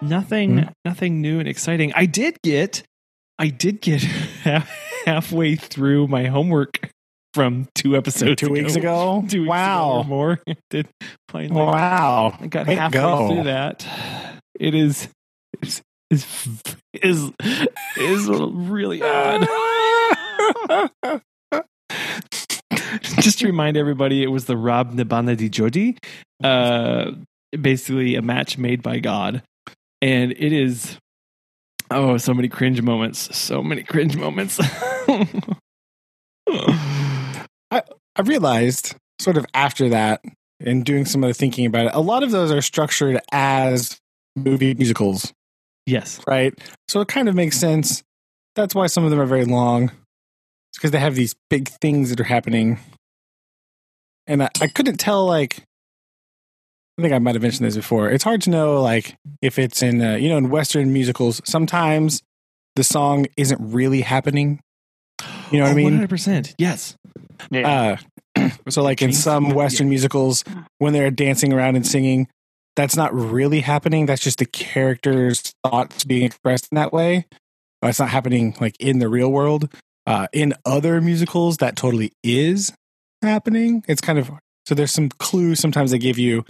[0.00, 0.68] Nothing, Hmm.
[0.84, 1.92] nothing new and exciting.
[1.94, 2.82] I did get,
[3.38, 4.02] I did get
[4.44, 4.70] half,
[5.04, 6.90] halfway through my homework
[7.34, 9.24] from two episodes, Two weeks ago.
[9.28, 9.90] Two weeks wow.
[9.90, 10.40] ago or more.
[10.48, 10.88] I did
[11.28, 11.60] finally.
[11.60, 12.36] Wow.
[12.40, 13.28] I got Way halfway go.
[13.28, 13.84] through that.
[14.58, 15.08] It is,
[15.62, 16.26] is, is,
[16.94, 17.30] is,
[17.96, 19.46] is really odd.
[23.20, 25.96] Just to remind everybody, it was the Rab Ne Bana Di Jodi,
[26.42, 27.12] uh,
[27.60, 29.42] basically a match made by God,
[30.00, 30.98] and it is
[31.90, 34.58] oh, so many cringe moments, so many cringe moments.
[36.50, 37.82] I
[38.16, 40.22] I realized sort of after that
[40.60, 43.98] and doing some of the thinking about it, a lot of those are structured as
[44.36, 45.32] movie musicals,
[45.86, 46.54] yes, right?
[46.88, 48.02] So it kind of makes sense.
[48.56, 49.84] That's why some of them are very long.
[49.84, 52.78] It's because they have these big things that are happening.
[54.26, 55.62] And I, I couldn't tell, like,
[56.98, 58.10] I think I might have mentioned this before.
[58.10, 62.22] It's hard to know, like, if it's in, uh, you know, in Western musicals, sometimes
[62.74, 64.60] the song isn't really happening.
[65.52, 65.84] You know what I mean?
[65.84, 66.54] One hundred percent.
[66.58, 66.96] Yes.
[67.50, 67.98] Yeah.
[68.36, 70.42] Uh, so, like in some Bond, Western musicals,
[70.78, 72.28] when they're dancing around and singing,
[72.74, 74.06] that's not really happening.
[74.06, 77.26] That's just the character's thoughts being expressed in that way.
[77.82, 79.72] It's not happening like in the real world.
[80.04, 82.72] Uh, in other musicals, that totally is
[83.22, 83.84] happening.
[83.86, 84.30] It's kind of
[84.66, 86.44] so there's some clues sometimes they give you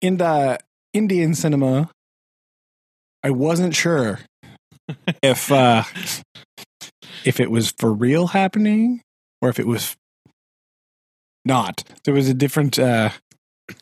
[0.00, 0.58] in the
[0.92, 1.90] Indian cinema.
[3.22, 4.20] I wasn't sure
[5.22, 5.82] if uh,
[7.24, 9.02] if it was for real happening
[9.42, 9.96] or if it was
[11.44, 11.82] not.
[12.04, 13.10] There was a different uh,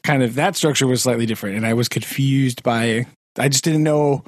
[0.03, 3.07] kind of that structure was slightly different, and I was confused by.
[3.39, 4.25] I just didn't know.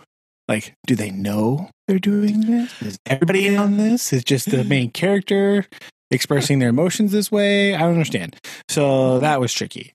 [0.49, 2.80] Like, do they know they're doing this?
[2.80, 4.12] Is everybody in on this?
[4.12, 5.66] Is just the main character
[6.11, 7.74] expressing their emotions this way?
[7.74, 8.37] I don't understand.
[8.68, 9.93] So that was tricky.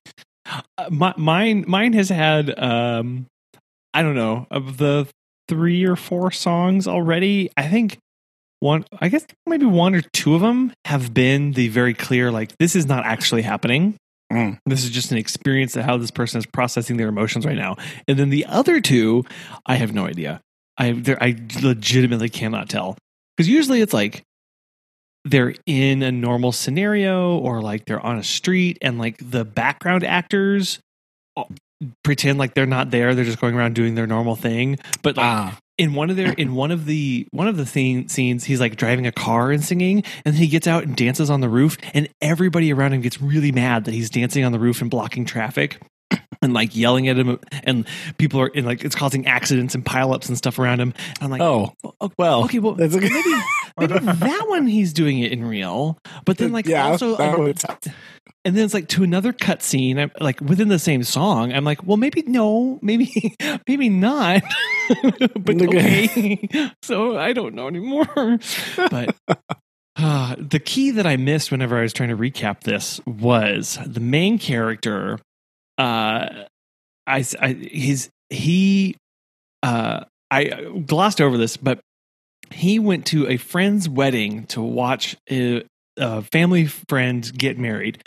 [0.77, 3.25] Uh, my, mine mine has had um
[3.93, 5.07] i don't know of the
[5.47, 7.97] three or four songs already i think
[8.59, 12.55] one i guess maybe one or two of them have been the very clear like
[12.57, 13.95] this is not actually happening.
[14.31, 14.59] Mm.
[14.65, 17.75] this is just an experience of how this person is processing their emotions right now.
[18.07, 19.25] And then the other two
[19.65, 20.39] i have no idea.
[20.77, 20.89] I
[21.19, 22.97] i legitimately cannot tell.
[23.35, 24.23] Because usually it's like
[25.25, 30.03] they're in a normal scenario or like they're on a street and like the background
[30.03, 30.79] actors
[31.37, 31.43] uh,
[32.03, 35.25] pretend like they're not there they're just going around doing their normal thing but like
[35.25, 38.59] Ah, in one of their in one of the one of the thing, scenes he's
[38.59, 41.49] like driving a car and singing and then he gets out and dances on the
[41.49, 44.89] roof and everybody around him gets really mad that he's dancing on the roof and
[44.91, 45.81] blocking traffic
[46.41, 50.27] and like yelling at him and people are and like it's causing accidents and pileups
[50.27, 51.73] and stuff around him and i'm like oh,
[52.17, 53.31] well, okay well that's a good- maybe
[53.79, 57.75] maybe that one he's doing it in real but then like Yeah, also that uh,
[58.43, 61.83] and then it's like to another cut scene like within the same song i'm like
[61.85, 63.35] well maybe no maybe
[63.67, 64.43] maybe not.
[65.39, 66.49] But okay.
[66.83, 68.39] so i don't know anymore.
[68.75, 69.15] But
[69.95, 73.99] uh, the key that i missed whenever i was trying to recap this was the
[74.01, 75.17] main character
[75.77, 76.27] uh
[77.07, 78.97] i, I he's he
[79.63, 80.45] uh i
[80.85, 81.79] glossed over this but
[82.53, 85.63] he went to a friend's wedding to watch a,
[85.97, 88.03] a family friend get married.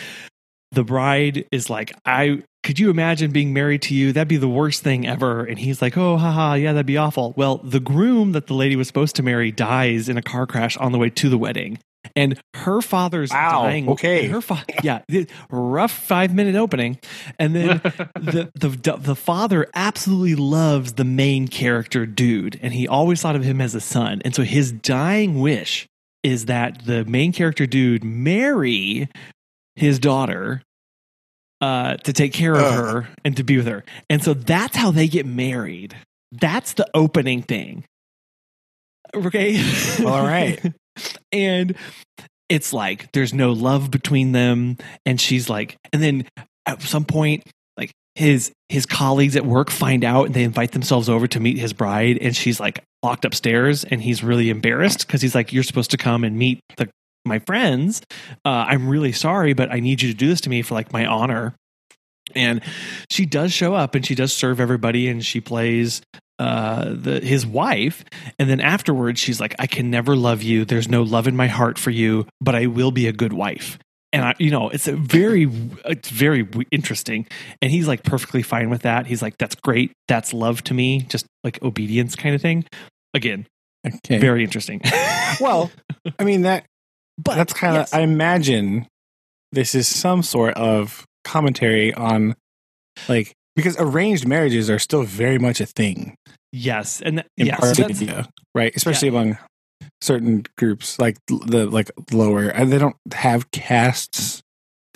[0.72, 4.12] The bride is like, I could you imagine being married to you?
[4.12, 5.44] That'd be the worst thing ever.
[5.44, 7.34] And he's like, Oh, haha, yeah, that'd be awful.
[7.36, 10.76] Well, the groom that the lady was supposed to marry dies in a car crash
[10.78, 11.78] on the way to the wedding.
[12.16, 13.88] And her father's Wow, dying.
[13.88, 14.28] okay.
[14.28, 15.00] Her fa- yeah,
[15.50, 16.98] rough five minute opening.
[17.40, 17.66] And then
[18.14, 23.42] the, the the father absolutely loves the main character dude and he always thought of
[23.42, 25.86] him as a son and so his dying wish
[26.22, 29.08] is that the main character dude marry
[29.74, 30.62] his daughter
[31.60, 32.72] uh, to take care of Ugh.
[32.74, 35.96] her and to be with her and so that's how they get married
[36.30, 37.84] that's the opening thing
[39.14, 39.62] Okay.
[40.04, 40.60] All right.
[41.32, 41.76] and
[42.48, 44.76] it's like there's no love between them.
[45.06, 46.26] And she's like, and then
[46.66, 47.44] at some point,
[47.76, 51.58] like his his colleagues at work find out and they invite themselves over to meet
[51.58, 52.18] his bride.
[52.20, 53.84] And she's like locked upstairs.
[53.84, 56.88] And he's really embarrassed because he's like you're supposed to come and meet the
[57.26, 58.02] my friends.
[58.44, 60.92] Uh, i'm really sorry but i need you to do this to me for like
[60.92, 61.54] my honor.
[62.34, 62.62] And
[63.10, 66.02] she does show up and she does serve everybody and she plays
[66.38, 68.04] uh the his wife
[68.38, 71.46] and then afterwards she's like i can never love you there's no love in my
[71.46, 73.78] heart for you but i will be a good wife
[74.12, 75.50] and I, you know, it's a very,
[75.84, 77.26] it's very interesting.
[77.60, 79.08] And he's like perfectly fine with that.
[79.08, 79.90] He's like, that's great.
[80.06, 82.64] That's love to me, just like obedience kind of thing.
[83.12, 83.48] Again,
[83.84, 84.18] Okay.
[84.18, 84.80] very interesting.
[85.40, 85.68] well,
[86.16, 86.64] I mean that
[87.18, 87.92] but that's kind of yes.
[87.92, 88.86] I imagine
[89.50, 92.36] this is some sort of commentary on
[93.08, 96.16] like because arranged marriages are still very much a thing
[96.54, 98.72] yes, and in yes, parts of India, right?
[98.74, 99.36] Especially among
[100.00, 104.42] certain groups like the like lower and they don't have castes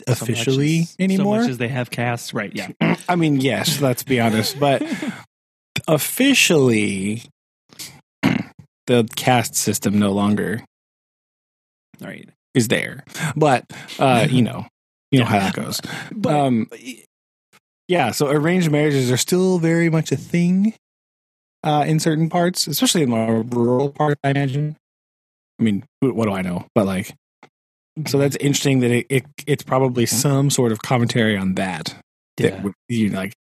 [0.06, 1.38] so much officially as- anymore.
[1.38, 2.52] So much as they have casts, right?
[2.54, 2.68] Yeah,
[3.08, 4.82] I mean, yes, let's be honest, but
[5.88, 7.22] officially
[8.86, 10.64] the caste system no longer
[12.00, 12.28] right.
[12.54, 13.04] is there.
[13.36, 13.64] But
[13.98, 14.66] uh, you know,
[15.10, 15.80] you know how that goes.
[16.12, 16.70] But um
[17.88, 20.74] yeah, so arranged marriages are still very much a thing
[21.64, 24.76] uh in certain parts, especially in more rural parts, I imagine.
[25.58, 26.66] I mean, what do I know?
[26.74, 27.14] But like
[28.06, 31.96] so that's interesting that it, it it's probably some sort of commentary on that.
[32.38, 32.50] Yeah.
[32.50, 33.34] That would- you like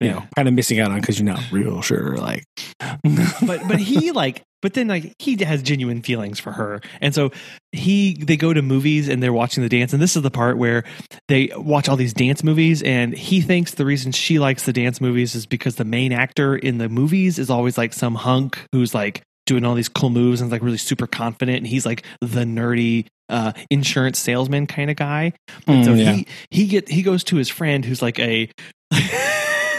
[0.00, 0.14] you Yeah.
[0.14, 2.16] know, kind of missing out on because you're not real sure.
[2.16, 2.44] Like,
[2.80, 7.30] but but he like but then like he has genuine feelings for her and so
[7.72, 10.58] he they go to movies and they're watching the dance and this is the part
[10.58, 10.84] where
[11.28, 15.00] they watch all these dance movies and he thinks the reason she likes the dance
[15.00, 18.94] movies is because the main actor in the movies is always like some hunk who's
[18.94, 22.04] like doing all these cool moves and is, like really super confident and he's like
[22.20, 25.32] the nerdy uh insurance salesman kind of guy
[25.66, 26.12] and so Mm, yeah.
[26.12, 28.50] he he get he goes to his friend who's like a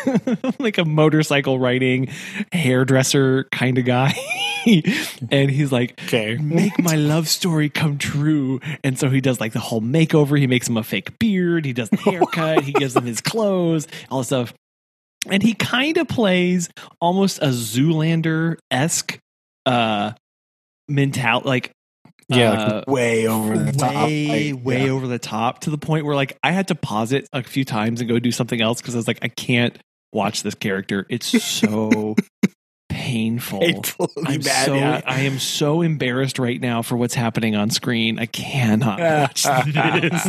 [0.60, 2.10] like a motorcycle riding
[2.52, 4.14] hairdresser kind of guy.
[5.32, 8.60] and he's like, okay, make my love story come true.
[8.84, 10.38] And so he does like the whole makeover.
[10.40, 11.66] He makes him a fake beard.
[11.66, 12.64] He does the haircut.
[12.64, 14.54] he gives him his clothes, all this stuff.
[15.28, 19.20] And he kind of plays almost a Zoolander esque
[19.68, 20.14] uh
[20.88, 21.72] mental like
[22.36, 24.92] yeah, uh, way over the top, way like, way yeah.
[24.92, 27.66] over the top to the point where like I had to pause it a few
[27.66, 29.78] times and go do something else because I was like I can't
[30.14, 31.06] watch this character.
[31.10, 32.16] It's so
[32.90, 33.62] painful.
[34.26, 35.02] I'm bad, so yeah.
[35.06, 38.20] I am so embarrassed right now for what's happening on screen.
[38.20, 40.28] I cannot watch this.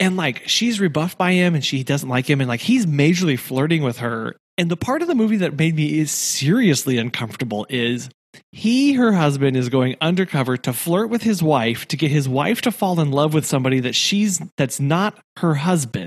[0.00, 3.38] and like she's rebuffed by him and she doesn't like him and like he's majorly
[3.38, 4.36] flirting with her.
[4.56, 8.08] And the part of the movie that made me is seriously uncomfortable is
[8.52, 12.62] he, her husband, is going undercover to flirt with his wife to get his wife
[12.62, 16.03] to fall in love with somebody that she's that's not her husband.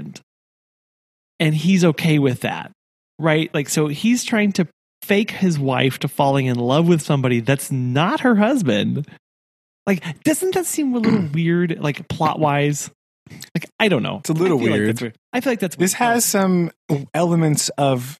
[1.40, 2.72] And he's okay with that.
[3.20, 3.54] Right?
[3.54, 4.68] Like so he's trying to
[5.02, 9.08] fake his wife to falling in love with somebody that's not her husband.
[9.86, 12.92] Like, doesn't that seem a little weird, like plot wise?
[13.56, 14.18] Like, I don't know.
[14.20, 15.02] It's a little I feel like weird.
[15.02, 15.16] weird.
[15.34, 16.72] I feel like that's This has some
[17.14, 18.20] elements of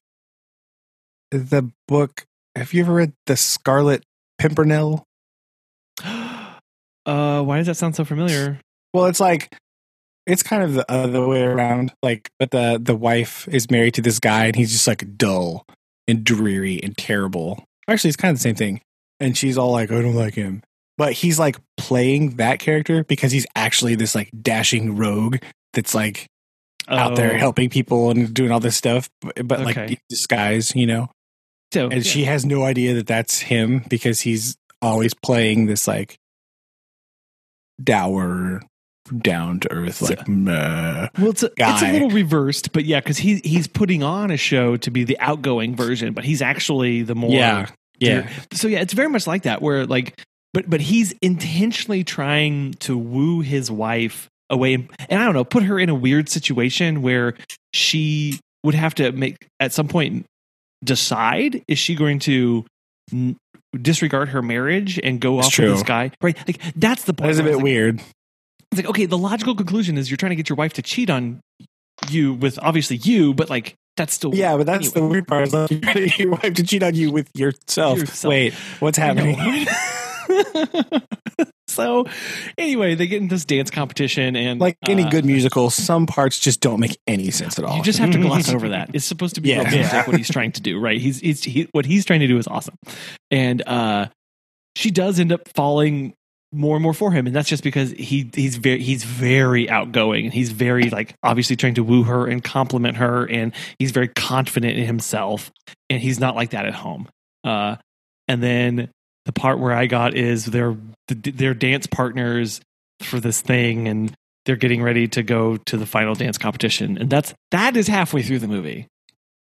[1.30, 2.24] the book.
[2.56, 4.02] Have you ever read The Scarlet
[4.38, 5.04] Pimpernel?
[6.04, 8.60] uh, why does that sound so familiar?
[8.94, 9.54] Well, it's like
[10.28, 11.92] it's kind of the other way around.
[12.02, 15.66] Like, but the the wife is married to this guy, and he's just like dull
[16.06, 17.64] and dreary and terrible.
[17.88, 18.80] Actually, it's kind of the same thing.
[19.20, 20.62] And she's all like, "I don't like him,"
[20.96, 25.38] but he's like playing that character because he's actually this like dashing rogue
[25.72, 26.26] that's like
[26.88, 29.92] out there Oh, helping people and doing all this stuff, but, but like Okay.
[29.92, 31.10] in disguise, you know.
[31.74, 32.10] So, And yeah.
[32.10, 36.16] she has no idea that that's him because he's always playing this like
[37.82, 38.62] dour,
[39.08, 41.08] down to earth, like meh.
[41.18, 44.36] Well, it's a, it's a little reversed, but yeah, because he he's putting on a
[44.36, 48.80] show to be the outgoing version, but he's actually the more yeah, yeah, So yeah,
[48.80, 50.20] it's very much like that, where like,
[50.52, 55.62] but but he's intentionally trying to woo his wife away, and, I don't know, put
[55.64, 57.34] her in a weird situation where
[57.74, 60.26] she would have to make at some point
[60.84, 62.64] decide is she going to
[63.12, 63.36] n-
[63.80, 65.66] disregard her marriage and go It's off true.
[65.66, 66.36] with this guy, right?
[66.46, 67.26] Like that's the point.
[67.26, 68.00] That is a bit like, weird.
[68.72, 71.10] It's like okay, the logical conclusion is you're trying to get your wife to cheat
[71.10, 71.40] on
[72.10, 75.00] you with obviously you, but like that's still Yeah, but that's anyway.
[75.00, 75.46] the weird part.
[75.48, 77.98] Is like you're trying to get your wife to cheat on you with yourself.
[77.98, 78.30] Yourself.
[78.30, 79.36] Wait, what's happening?
[81.68, 82.06] so
[82.56, 86.38] anyway, they get in this dance competition and Like any uh, good musical, some parts
[86.38, 87.76] just don't make any sense at all.
[87.78, 88.90] You just have to gloss over that.
[88.94, 89.64] It's supposed to be Yeah.
[89.64, 91.00] romantic what he's trying to do, right?
[91.00, 92.74] He's, he's he, what he's trying to do is awesome,
[93.30, 94.06] and uh,
[94.76, 96.14] she does end up falling
[96.52, 97.26] more and more for him.
[97.26, 101.56] And that's just because he he's very he's very outgoing and he's very like obviously
[101.56, 105.50] trying to woo her and compliment her and he's very confident in himself
[105.90, 107.08] and he's not like that at home.
[107.44, 107.76] Uh
[108.26, 108.90] and then
[109.24, 110.76] the part where i got is they're
[111.08, 112.60] they're dance partners
[113.02, 114.14] for this thing and
[114.46, 116.96] they're getting ready to go to the final dance competition.
[116.96, 118.86] And that's that is halfway through the movie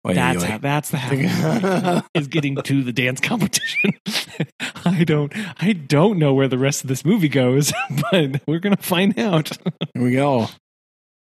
[0.04, 0.50] Wait, that's wait.
[0.50, 3.92] how, that's the half is getting to the dance competition.
[4.84, 5.32] I don't
[5.62, 7.72] I don't know where the rest of this movie goes,
[8.10, 9.50] but we're gonna find out.
[9.94, 10.48] Here we go.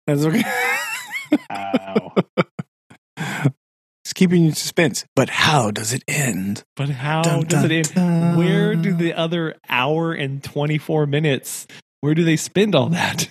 [0.08, 0.44] That's okay.
[1.52, 2.14] Ow.
[3.18, 5.06] it's keeping you in suspense.
[5.16, 6.64] But how does it end?
[6.76, 7.94] But how Dun, does dun, it end?
[7.96, 8.38] dun.
[8.38, 11.68] Where do the other hour and twenty four minutes?
[12.02, 13.30] Where do they spend all that?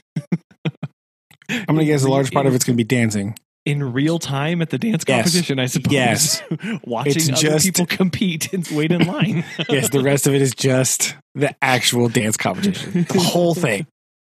[1.51, 3.36] I'm gonna guess a large part of it's gonna be dancing.
[3.64, 5.22] In real time at the dance Yes.
[5.24, 5.58] competition.
[5.58, 5.92] I suppose.
[5.92, 6.42] Yes.
[6.84, 9.44] watching It's other just- people compete and wait in line.
[9.68, 13.04] Yes, the rest of it is just the actual dance competition.
[13.08, 13.86] The whole thing.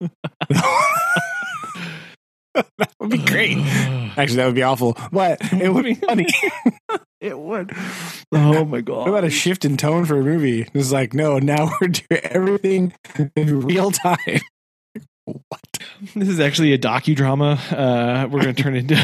[2.54, 3.56] that would be great.
[4.16, 6.26] Actually, that would be awful, but it would be funny.
[7.20, 7.70] it would.
[8.30, 8.98] Oh my god!
[9.00, 10.68] What about a shift in tone for a movie?
[10.74, 12.92] It's like, no, now we're doing everything
[13.36, 14.18] in real time.
[15.24, 15.60] What?
[16.16, 17.56] This is actually a docudrama.
[17.72, 18.96] Uh, we're going to turn into.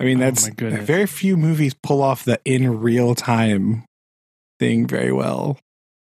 [0.00, 3.84] I mean, Oh that's my very few movies pull off the in real time
[4.58, 5.60] thing very well,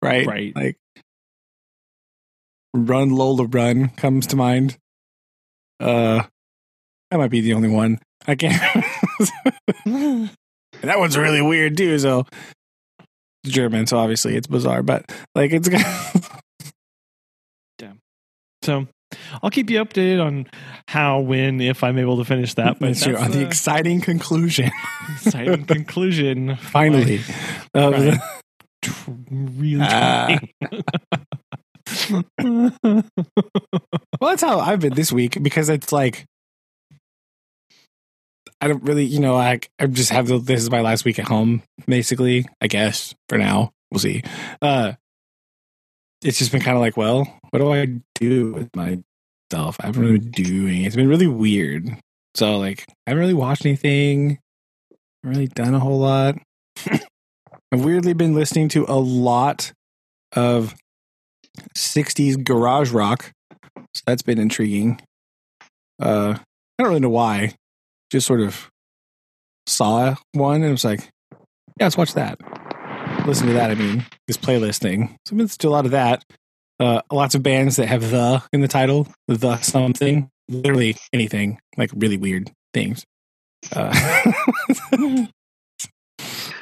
[0.01, 0.25] right?
[0.25, 0.55] Right.
[0.55, 0.77] Like,
[2.73, 4.77] Run Lola Run comes to mind.
[5.79, 6.23] Uh,
[7.11, 7.99] that might be the only one.
[8.27, 8.83] I can't.
[10.81, 11.97] That one's really weird too.
[11.99, 12.25] So
[13.45, 15.69] German, so obviously it's bizarre, but like it's
[18.67, 18.85] so
[19.41, 20.45] I'll keep you updated on
[20.89, 22.79] how, when, if I'm able to finish that.
[22.79, 24.69] But That's that's on the the exciting conclusion.
[25.15, 26.57] exciting conclusion.
[26.57, 27.21] Finally.
[27.73, 28.19] Um,
[28.81, 30.39] Tr- really ah.
[30.59, 30.83] trying.
[34.19, 36.25] well, that's how I've been this week because it's like
[38.59, 41.19] I don't really, you know, I I just have the, this is my last week
[41.19, 42.45] at home, basically.
[42.59, 44.23] I guess for now, we'll see.
[44.61, 44.93] Uh,
[46.21, 49.77] it's just been kind of like, well, what do I do with myself?
[49.79, 50.83] I haven't really been doing.
[50.83, 51.97] It's been really weird.
[52.35, 54.39] So like, I haven't really watched anything.
[54.91, 56.35] I haven't really done a whole lot.
[57.71, 59.73] I've weirdly been listening to a lot
[60.33, 60.75] of
[61.77, 63.31] 60s garage rock.
[63.93, 64.99] So that's been intriguing.
[66.01, 67.55] Uh, I don't really know why.
[68.11, 68.69] Just sort of
[69.65, 71.09] saw one and it was like,
[71.79, 72.39] yeah, let's watch that.
[73.27, 75.17] Listen to that, I mean, this playlist thing.
[75.25, 76.23] So I've been listening to a lot of that.
[76.79, 81.91] Uh, lots of bands that have the in the title, the something, literally anything, like
[81.93, 83.05] really weird things.
[83.75, 83.93] Uh,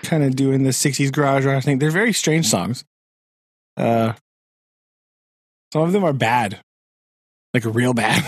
[0.03, 1.77] kind of doing the 60s garage rock thing.
[1.77, 2.83] They're very strange songs.
[3.77, 4.13] Uh,
[5.71, 6.61] some of them are bad,
[7.53, 8.23] like real bad.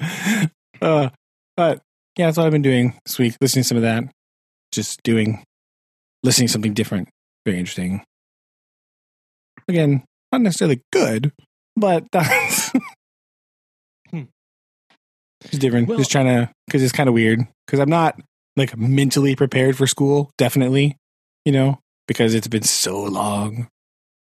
[0.80, 1.08] uh,
[1.56, 1.82] but
[2.16, 3.36] yeah, that's what I've been doing this week.
[3.40, 4.04] Listening to some of that,
[4.72, 5.42] just doing,
[6.22, 7.08] listening to something different.
[7.46, 8.02] Very interesting.
[9.68, 11.32] Again, not necessarily good,
[11.76, 12.70] but that's
[14.10, 14.22] Hmm.
[15.44, 15.88] it's different.
[15.88, 18.18] Well- just trying to because it's kind of weird because I'm not
[18.56, 20.30] like mentally prepared for school.
[20.38, 20.96] Definitely,
[21.44, 23.68] you know, because it's been so long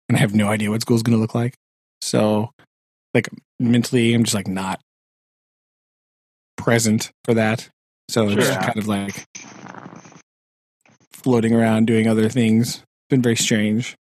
[0.10, 1.56] and I have no idea what school's going to look like.
[2.02, 2.52] So,
[3.14, 3.30] like
[3.60, 4.80] mentally, I'm just like not
[6.58, 7.70] present for that.
[8.10, 8.56] So it's Sure.
[8.56, 9.26] kind of like
[11.24, 12.78] floating around doing other things.
[12.78, 13.96] It's been very strange.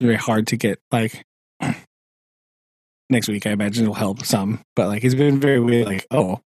[0.00, 1.24] Very hard to get like
[3.10, 3.46] next week.
[3.46, 5.86] I imagine it'll help some, but like it's been very weird.
[5.86, 6.40] Like, oh,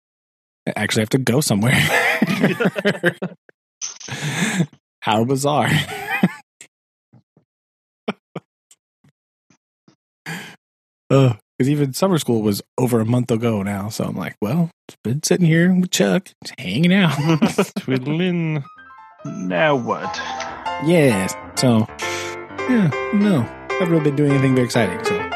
[0.67, 1.73] I actually have to go somewhere.
[5.01, 5.71] How bizarre.
[11.59, 13.89] because even summer school was over a month ago now.
[13.89, 17.17] So I'm like, well, it's been sitting here with Chuck, just hanging out.
[17.79, 18.65] Twiddling.
[19.25, 20.17] Now what?
[20.85, 21.35] yes.
[21.57, 21.87] So,
[22.69, 23.49] yeah, no,
[23.81, 25.03] I've really been doing anything very exciting.
[25.05, 25.31] So,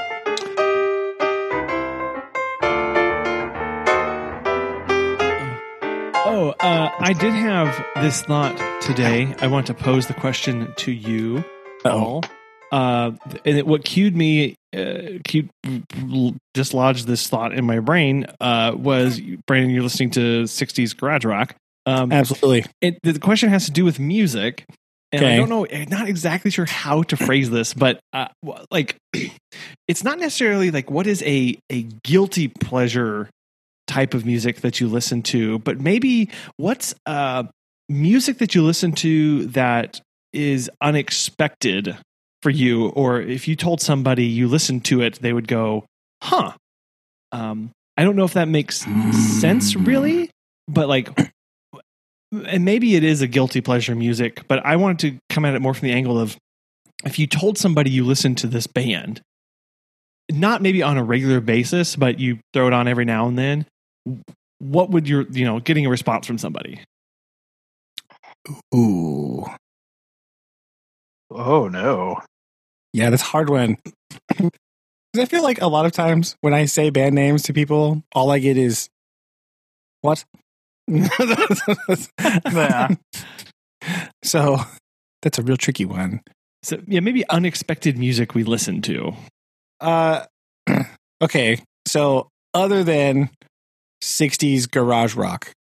[6.30, 9.34] Oh, uh, I did have this thought today.
[9.41, 11.43] I want to pose the question to you
[11.84, 12.24] oh, all.
[12.70, 13.12] Uh,
[13.45, 15.49] and it, what cued me, uh, cued,
[16.55, 21.57] dislodged this thought in my brain uh, was Brandon, you're listening to 60s garage rock.
[21.89, 22.66] Um, absolutely.
[22.80, 24.64] it, the question has to do with music.
[25.11, 28.28] And I don't know, I'm not exactly sure how to phrase this, but uh,
[28.70, 28.97] like,
[29.89, 33.30] it's not necessarily like what is a a guilty pleasure
[33.86, 36.28] type of music that you listen to, but maybe
[36.59, 37.45] what's uh
[37.89, 39.99] music that you listen to that
[40.34, 41.97] is unexpected
[42.43, 45.86] for you, or if you told somebody you listened to it, they would go,
[46.22, 46.53] "Huh."
[47.32, 48.86] Um, I don't know if that makes
[49.41, 50.30] sense, really,
[50.68, 51.09] but like,
[52.33, 55.61] and maybe it is a guilty pleasure music, but I wanted to come at it
[55.62, 56.37] more from the angle of
[57.05, 59.22] if you told somebody you listened to this band,
[60.31, 63.66] not maybe on a regular basis, but you throw it on every now and then,
[64.59, 66.81] what would your, you know, getting a response from somebody?
[68.74, 69.47] Ooh.
[71.31, 72.20] Oh no.
[72.93, 73.76] Yeah, that's a hard one.
[75.14, 78.03] 'Cause I feel like a lot of times when I say band names to people,
[78.14, 78.89] all I get is
[80.03, 80.24] what?
[80.89, 82.89] Yeah.
[84.22, 84.59] So
[85.22, 86.20] that's a real tricky one.
[86.62, 89.14] So yeah, maybe unexpected music we listen to.
[89.80, 90.24] Uh
[91.22, 91.62] okay.
[91.86, 93.30] So other than
[94.03, 95.53] 60s garage rock,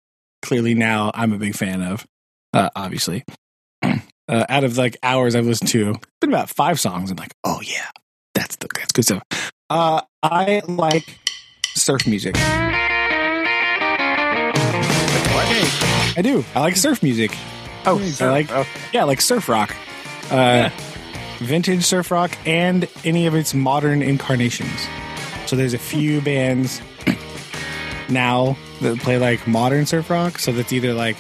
[0.43, 2.05] clearly now I'm a big fan of,
[2.53, 3.25] uh, obviously.
[4.29, 7.13] Uh, out of like hours I've listened to, it's been about five songs.
[7.13, 7.89] I'm like, oh yeah,
[8.35, 9.23] that's the that's good stuff.
[9.71, 11.05] Uh, I like
[11.77, 12.35] surf music.
[15.49, 16.45] I do.
[16.55, 17.37] I like surf music.
[17.85, 19.75] Oh, I like oh, yeah, like surf rock,
[20.31, 20.71] uh,
[21.39, 24.89] vintage surf rock, and any of its modern incarnations.
[25.47, 26.81] So there's a few bands
[28.09, 30.39] now that play like modern surf rock.
[30.41, 31.17] So that's either like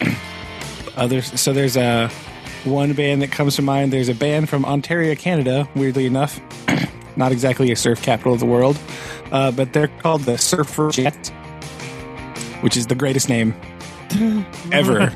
[0.96, 1.40] others.
[1.40, 2.08] So there's a
[2.64, 3.92] one band that comes to mind.
[3.92, 5.68] There's a band from Ontario, Canada.
[5.76, 6.40] Weirdly enough,
[7.16, 8.78] not exactly a surf capital of the world,
[9.30, 11.30] uh, but they're called the Surfrajettes,
[12.62, 13.54] which is the greatest name
[14.72, 15.12] ever.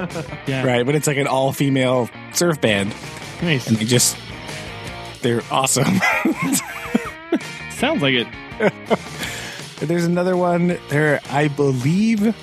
[0.46, 0.84] Yeah, right?
[0.86, 2.94] But it's like an all female surf band,
[3.42, 3.66] Nice.
[3.66, 4.16] and they just
[5.22, 6.00] they're awesome.
[7.70, 8.26] Sounds like it.
[9.80, 10.78] There's another one.
[10.88, 12.34] They're I believe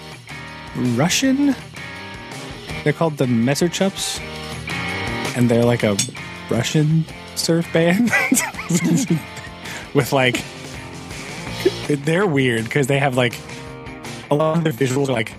[0.76, 1.56] Russian.
[2.84, 4.20] They're called the Messer Chups,
[5.38, 5.98] and they're like a
[6.50, 8.12] Russian surf band
[9.96, 10.44] with like
[11.88, 13.34] they're weird because they have like
[14.34, 15.32] a lot of their visuals are like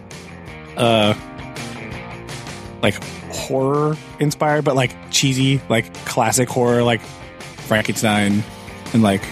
[0.77, 1.15] uh
[2.83, 8.43] like horror inspired but like cheesy like classic horror like frankenstein
[8.93, 9.23] and like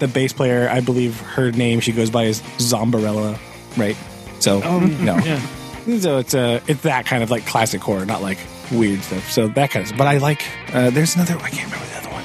[0.00, 3.38] the bass player i believe her name she goes by is Zombierella
[3.76, 3.96] right?
[4.40, 5.16] So Oh no.
[5.18, 5.40] Yeah.
[5.98, 8.38] so it's uh it's that kind of like classic horror not like
[8.72, 9.30] weird stuff.
[9.30, 10.42] So that kind of but i like
[10.72, 12.24] uh there's another i can't remember the other one.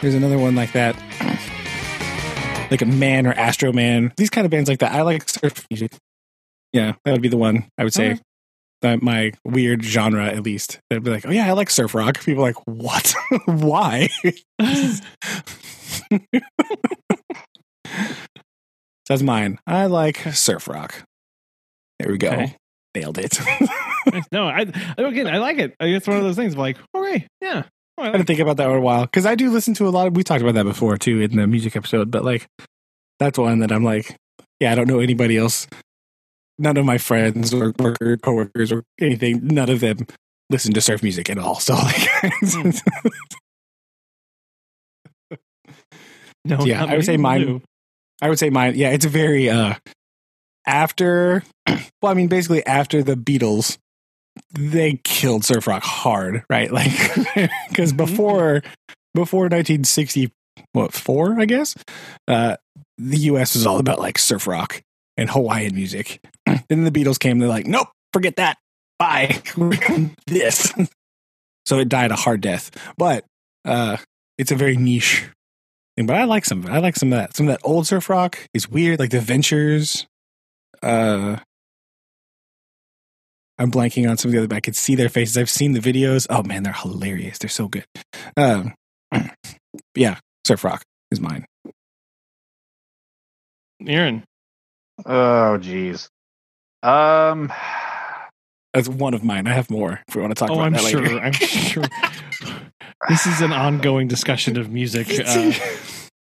[0.00, 0.96] There's another one like that
[2.72, 4.12] like a man or astro man.
[4.16, 4.92] These kind of bands like that.
[4.92, 5.92] I like surf music
[6.72, 8.12] yeah that would be the one i would say.
[8.12, 8.20] Okay.
[8.80, 10.80] that my weird genre at least.
[10.90, 12.18] They'd be like oh yeah i like surf rock.
[12.24, 13.14] People are like what?
[13.46, 14.08] Why?
[19.08, 19.58] That's mine.
[19.66, 21.04] I like surf rock.
[21.98, 22.28] There we go.
[22.30, 22.56] Okay.
[22.94, 23.38] nailed it.
[24.32, 24.62] No, I
[24.98, 25.76] again, I like it.
[25.78, 26.56] It's one of those things.
[26.56, 27.62] Like, okay, yeah.
[27.98, 30.06] I didn't think about that for a while because I do listen to a lot
[30.06, 30.16] of.
[30.16, 32.46] We talked about that before too in the music episode, but like
[33.18, 34.16] that's one that I'm like,
[34.60, 35.66] yeah, I don't know anybody else.
[36.58, 39.46] None of my friends or worker coworkers or anything.
[39.46, 40.06] None of them
[40.50, 41.56] listen to surf music at all.
[41.60, 42.08] So like,
[46.44, 47.62] no, yeah, I would say mine- do.
[48.20, 48.74] I would say mine.
[48.76, 49.74] Yeah, it's very uh
[50.66, 51.42] after.
[52.02, 53.78] Well, I mean, basically after the Beatles,
[54.52, 56.70] they killed surf rock hard, right?
[56.72, 56.92] Like
[57.68, 58.62] because before
[59.14, 60.32] before 1960,
[60.72, 61.38] what four?
[61.40, 61.74] I guess
[62.28, 62.56] uh,
[62.98, 63.54] the U.S.
[63.54, 64.82] was all about like surf rock
[65.16, 66.20] and Hawaiian music.
[66.68, 67.38] then the Beatles came.
[67.38, 68.58] They're like, nope, forget that.
[68.98, 69.42] Bye.
[70.26, 70.72] This.
[71.66, 73.24] so it died a hard death, but
[73.64, 73.96] uh,
[74.38, 75.26] it's a very niche
[75.96, 76.06] thing.
[76.06, 76.72] But I like some of it.
[76.72, 77.36] I like some of that.
[77.36, 80.06] Some of that old surf rock is weird, like the Ventures.
[80.82, 81.36] Uh,
[83.62, 85.36] I'm blanking on some of the other, but I could see their faces.
[85.38, 86.26] I've seen the videos.
[86.28, 87.38] Oh man, they're hilarious.
[87.38, 87.84] They're so good.
[88.36, 88.74] Um,
[89.94, 91.46] yeah, surf rock is mine.
[93.86, 94.24] Aaron.
[95.06, 96.08] oh, geez.
[96.82, 97.52] Um,
[98.74, 99.46] That's one of mine.
[99.46, 101.06] I have more if we want to talk Oh, about I'm that later.
[101.06, 101.20] sure.
[101.20, 101.84] I'm sure.
[103.08, 105.08] This is an ongoing discussion of music.
[105.26, 105.52] Uh,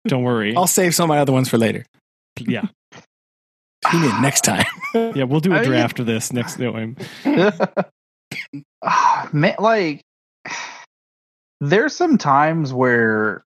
[0.07, 0.55] don't worry.
[0.57, 1.85] I'll save some of my other ones for later.
[2.39, 2.66] yeah,
[3.91, 4.66] Tune in next time.
[4.95, 5.24] yeah.
[5.24, 6.59] We'll do a I mean- draft of this next.
[6.59, 6.97] No, I'm,
[8.83, 10.03] Ah, man, like
[11.61, 13.43] there's some times where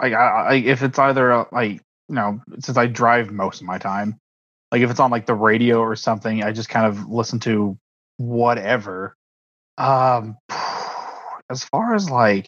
[0.00, 3.66] like I, I if it's either uh, like you know since I drive most of
[3.66, 4.18] my time
[4.72, 7.78] like if it's on like the radio or something I just kind of listen to
[8.18, 9.14] whatever
[9.78, 10.36] um
[11.50, 12.46] as far as like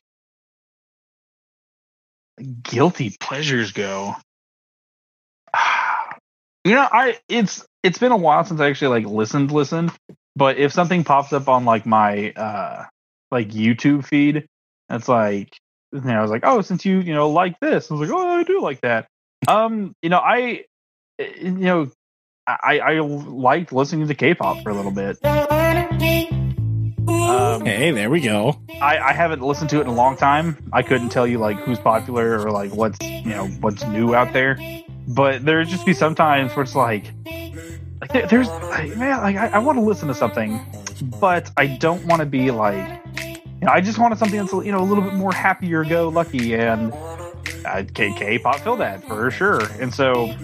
[2.62, 4.14] guilty pleasures go
[6.66, 9.92] you know I it's it's been a while since I actually like listened, listened.
[10.34, 12.84] But if something pops up on like my uh
[13.30, 14.46] like YouTube feed,
[14.90, 15.56] it's like
[15.92, 18.18] you know, I was like, oh, since you you know like this, I was like,
[18.18, 19.06] oh, I do like that.
[19.48, 20.64] Um, you know, I
[21.18, 21.90] you know,
[22.46, 25.24] I I liked listening to K-pop for a little bit.
[25.24, 28.60] Um, Hey, there we go.
[28.80, 30.56] I, I haven't listened to it in a long time.
[30.72, 34.32] I couldn't tell you like who's popular or like what's you know what's new out
[34.32, 34.58] there.
[35.06, 37.12] But there just be some times where it's like,
[38.00, 40.60] like there, there's like, man, like I, I want to listen to something,
[41.20, 44.72] but I don't want to be like, you know, I just wanted something that's you
[44.72, 46.92] know a little bit more happier go lucky and
[47.64, 49.62] uh, K K-pop fill that for sure.
[49.80, 50.34] And so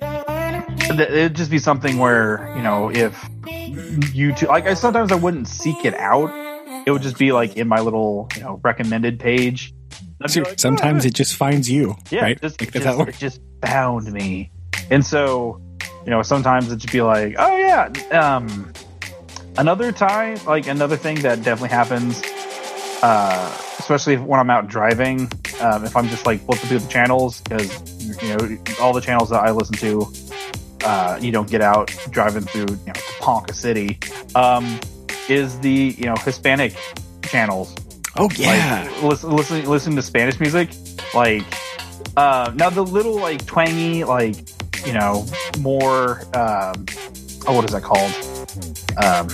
[0.00, 3.28] it'd just be something where you know if
[4.12, 6.30] you YouTube like I sometimes I wouldn't seek it out.
[6.86, 9.74] It would just be like in my little you know recommended page.
[10.22, 12.40] Like, Sometimes "Ah." it just finds you, yeah, right?
[12.40, 14.50] just, Like, just, it just found me.
[14.90, 15.60] And so,
[16.04, 17.88] you know, sometimes it'd be like, oh yeah.
[18.12, 18.72] Um
[19.58, 22.22] another time, like another thing that definitely happens,
[23.02, 27.40] uh, especially when I'm out driving, um, if I'm just like flipping through the channels,
[27.42, 30.12] because you know, all the channels that I listen to,
[30.84, 33.98] uh, you don't get out driving through, you know, Ponca City,
[34.34, 34.80] um,
[35.28, 36.74] is the you know Hispanic
[37.22, 37.74] channels
[38.16, 38.88] Oh yeah.
[38.90, 40.70] like listen, listen listen to Spanish music.
[41.14, 41.44] Like
[42.16, 44.36] uh now the little like twangy, like,
[44.86, 45.26] you know,
[45.58, 46.86] more um
[47.46, 48.12] oh what is that called?
[49.02, 49.28] Um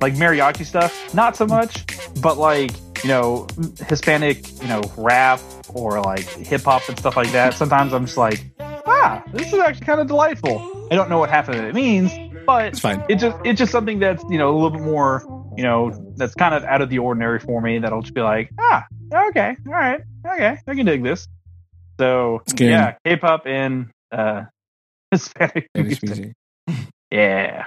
[0.00, 1.84] like mariachi stuff, not so much,
[2.22, 2.70] but like,
[3.02, 3.46] you know,
[3.88, 5.40] Hispanic, you know, rap
[5.74, 7.54] or like hip hop and stuff like that.
[7.54, 10.88] Sometimes I'm just like, ah, this is actually kind of delightful.
[10.90, 12.12] I don't know what half of it means,
[12.46, 13.02] but it's fine.
[13.08, 15.22] it just it's just something that's you know a little bit more
[15.56, 18.50] you know that's kind of out of the ordinary for me that'll just be like
[18.58, 18.84] ah
[19.28, 21.26] okay all right okay i can dig this
[21.98, 24.44] so It's yeah k-pop and uh
[25.10, 26.02] hispanic music.
[26.02, 26.32] music.
[27.10, 27.66] yeah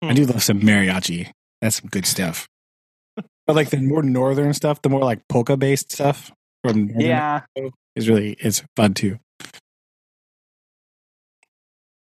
[0.00, 1.32] I do love some mariachi.
[1.60, 2.46] That's some good stuff.
[3.46, 6.30] But like the more northern stuff, the more like polka based stuff
[6.62, 9.18] from northern yeah Mexico is really is fun too.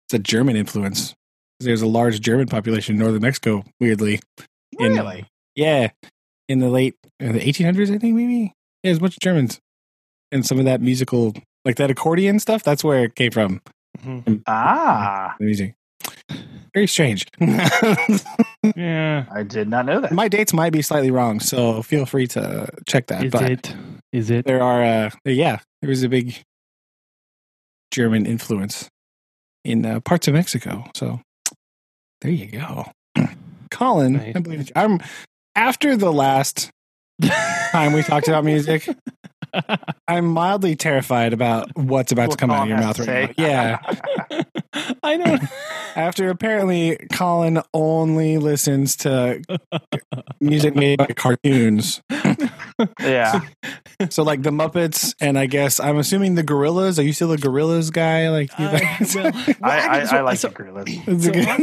[0.05, 1.15] It's a German influence.
[1.59, 3.63] There's a large German population in northern Mexico.
[3.79, 4.19] Weirdly,
[4.81, 5.25] in- really
[5.55, 5.89] yeah,
[6.47, 8.53] in the late in the 1800s, I think maybe.
[8.83, 9.59] Yeah, there's a bunch of Germans,
[10.31, 11.33] and some of that musical,
[11.65, 12.63] like that accordion stuff.
[12.63, 13.61] That's where it came from.
[14.47, 15.75] ah The music.
[16.73, 17.25] Very strange.
[18.75, 19.25] Yeah.
[19.31, 22.69] i did not know that My dates might be slightly wrong, so feel free to
[22.87, 23.25] check that.
[23.25, 23.75] Is but it?
[24.13, 24.45] Is it?
[24.45, 26.35] there are, uh, yeah, there was a big
[27.91, 28.87] German influence
[29.65, 30.85] in uh, parts of Mexico.
[30.95, 31.21] So
[32.21, 32.85] there you go,
[33.81, 34.19] Collin.
[34.35, 34.99] I believe I'm
[35.55, 36.69] after the last
[37.71, 38.87] time we talked about music.
[40.07, 43.43] I'm mildly terrified about what's about to What come out of your mouth right now.
[43.43, 44.43] Yeah.
[45.03, 45.41] I don't.
[45.95, 49.41] After apparently Collin only listens to
[50.39, 52.01] music made by cartoons.
[52.99, 53.41] yeah
[54.09, 56.97] So like the Muppets and I guess I'm assuming the Gorillaz.
[56.97, 58.29] Are you still a Gorillaz guy?
[58.29, 59.15] Like you Uh, guys?
[59.15, 61.57] well, I, I, so- I like so- the Gorillaz so on,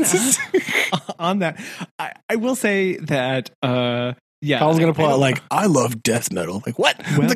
[0.52, 1.60] good- on that,
[1.98, 3.50] I, I will say that.
[3.62, 6.62] uh yeah, Collin's gonna I- pull out like I love death metal.
[6.64, 6.96] Like what?
[7.16, 7.32] Well,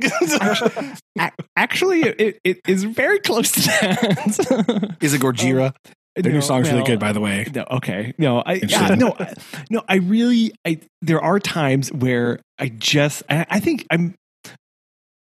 [1.57, 4.97] Actually, it, it is very close to that.
[5.01, 5.73] Is it Gojira?
[5.75, 7.47] Oh, Their new No, song's really good, by the way.
[7.55, 9.35] No, okay, no, I yeah, no, I,
[9.71, 9.83] no.
[9.89, 14.15] I really, I there are times where I just, I, I think I'm.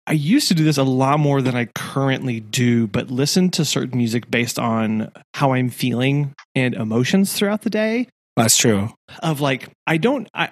[0.07, 3.65] I used to do this a lot more than I currently do, but listen to
[3.65, 8.09] certain music based on how I'm feeling and emotions throughout the day.
[8.35, 8.89] That's true.
[9.23, 10.27] Of like, I don't.
[10.33, 10.49] I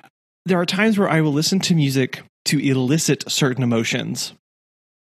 [0.46, 4.32] there are times where I will listen to music to elicit certain emotions,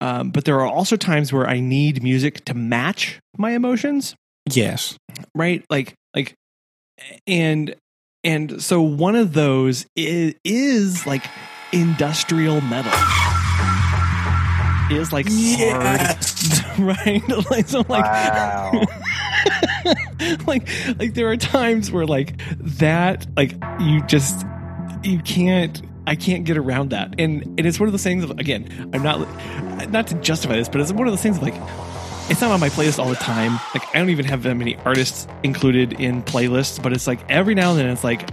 [0.01, 4.15] um, but there are also times where I need music to match my emotions.
[4.51, 4.97] Yes.
[5.33, 5.63] right?
[5.69, 6.33] Like like
[7.27, 7.75] and
[8.23, 11.23] and so one of those is, is like
[11.71, 12.91] industrial metal.
[14.91, 16.61] Is like Yes.
[16.75, 17.21] hard right?
[17.51, 18.71] Like so like wow.
[20.47, 20.67] like
[20.99, 24.45] like there are times where like that like you just
[25.05, 27.15] you can't I can't get around that.
[27.19, 29.19] And and it's one of those things of again I'm not
[29.91, 31.55] not to justify this but it's one of those things of like
[32.27, 33.59] it's not on my playlist all the time.
[33.73, 37.55] Like I don't even have that many artists included in playlists but it's like every
[37.55, 38.29] now and then it's like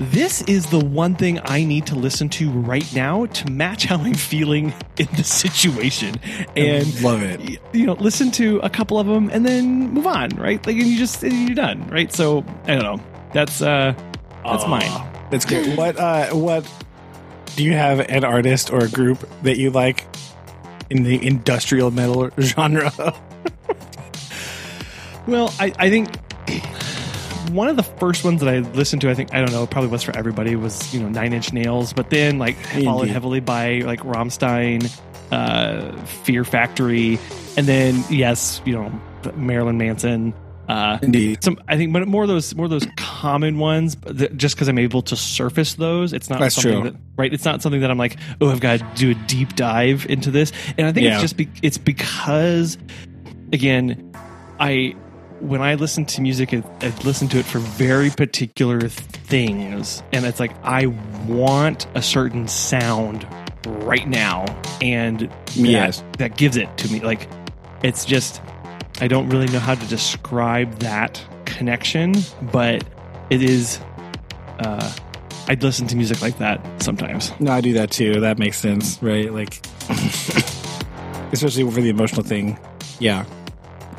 [0.00, 3.98] this is the one thing I need to listen to right now to match how
[3.98, 6.16] I'm feeling in the situation.
[6.56, 7.60] And love it.
[7.72, 10.64] you know listen to a couple of them and then move on right?
[10.66, 12.12] Like and you just you're done right?
[12.12, 13.04] So i don't know.
[13.32, 13.94] That's uh
[14.44, 15.76] that's Aw, mine That's good.
[15.76, 16.68] What uh what
[17.56, 20.04] do you have an artist or a group that you like
[20.90, 22.92] in the industrial metal genre?
[25.26, 26.14] Well, I, I think
[27.50, 29.90] one of the first ones that I listened to, I think I don't know, probably
[29.90, 33.78] was for everybody was you know Nine Inch Nails, but then like followed heavily by
[33.78, 34.90] like Rammstein,
[35.30, 37.18] uh, Fear Factory,
[37.56, 39.00] and then yes, you know
[39.36, 40.34] Marilyn Manson.
[40.68, 41.44] Uh, Indeed.
[41.44, 43.96] some I think, but more of those more of those common ones.
[44.06, 46.90] That, just because I'm able to surface those, it's not That's something true.
[46.92, 47.32] that right.
[47.32, 50.30] It's not something that I'm like, oh, I've got to do a deep dive into
[50.30, 50.52] this.
[50.78, 51.14] And I think Yeah.
[51.14, 52.78] it's just be, it's because
[53.52, 54.12] again,
[54.58, 54.94] I
[55.40, 60.24] when I listen to music, I, I listen to it for very particular things, and
[60.24, 60.86] it's like I
[61.26, 63.26] want a certain sound
[63.66, 64.44] right now,
[64.80, 66.02] and that, Yes.
[66.18, 67.00] that gives it to me.
[67.00, 67.28] Like
[67.82, 68.40] it's just
[69.00, 72.14] I don't really know how to describe that connection,
[72.52, 72.84] but
[73.30, 73.80] it is.
[74.58, 74.92] Uh,
[75.48, 77.32] I'd listen to music like that sometimes.
[77.40, 78.20] No, I do that too.
[78.20, 79.32] That makes sense, right?
[79.32, 79.66] Like,
[81.32, 82.58] especially for the emotional thing.
[83.00, 83.24] Yeah,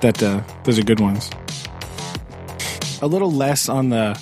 [0.02, 1.30] that uh, those are good ones.
[3.02, 4.20] A little less on the.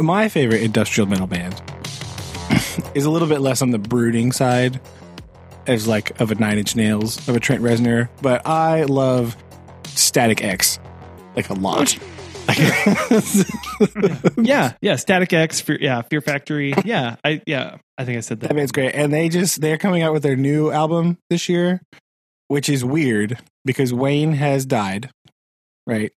[0.00, 1.60] My favorite industrial metal band
[2.94, 4.80] is a little bit less on the brooding side,
[5.66, 8.08] as like of a Nine Inch Nails, of a Trent Reznor.
[8.22, 9.36] But I love
[9.98, 10.78] Static X,
[11.36, 11.96] like a lot.
[14.38, 14.96] yeah, yeah.
[14.96, 16.74] Static X, Fear, yeah, Fear Factory.
[16.84, 18.54] Yeah, I yeah, I think I said That that.
[18.54, 18.94] band's great.
[18.94, 21.82] And they just they're coming out with their new album this year,
[22.48, 25.10] which is weird because Wayne has died.
[25.86, 26.12] Right.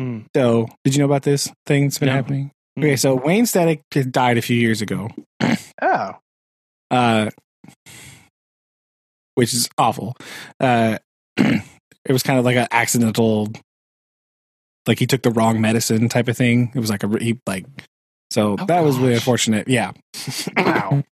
[0.00, 0.20] Hmm.
[0.36, 2.14] So did you know about this thing that's been No.
[2.14, 2.50] happening?
[2.76, 2.82] Hmm.
[2.84, 5.08] Okay, so Wayne Static died a few years ago.
[5.82, 6.12] Oh,
[6.92, 7.28] Uh
[9.34, 10.14] which is awful.
[10.60, 10.98] Uh
[12.04, 13.48] it was kind of like an accidental
[14.86, 16.72] like he took the wrong medicine type of thing.
[16.74, 17.66] It was like a he like
[18.30, 19.68] so Oh, that was really unfortunate.
[19.68, 19.92] Yeah.
[20.56, 21.02] wow.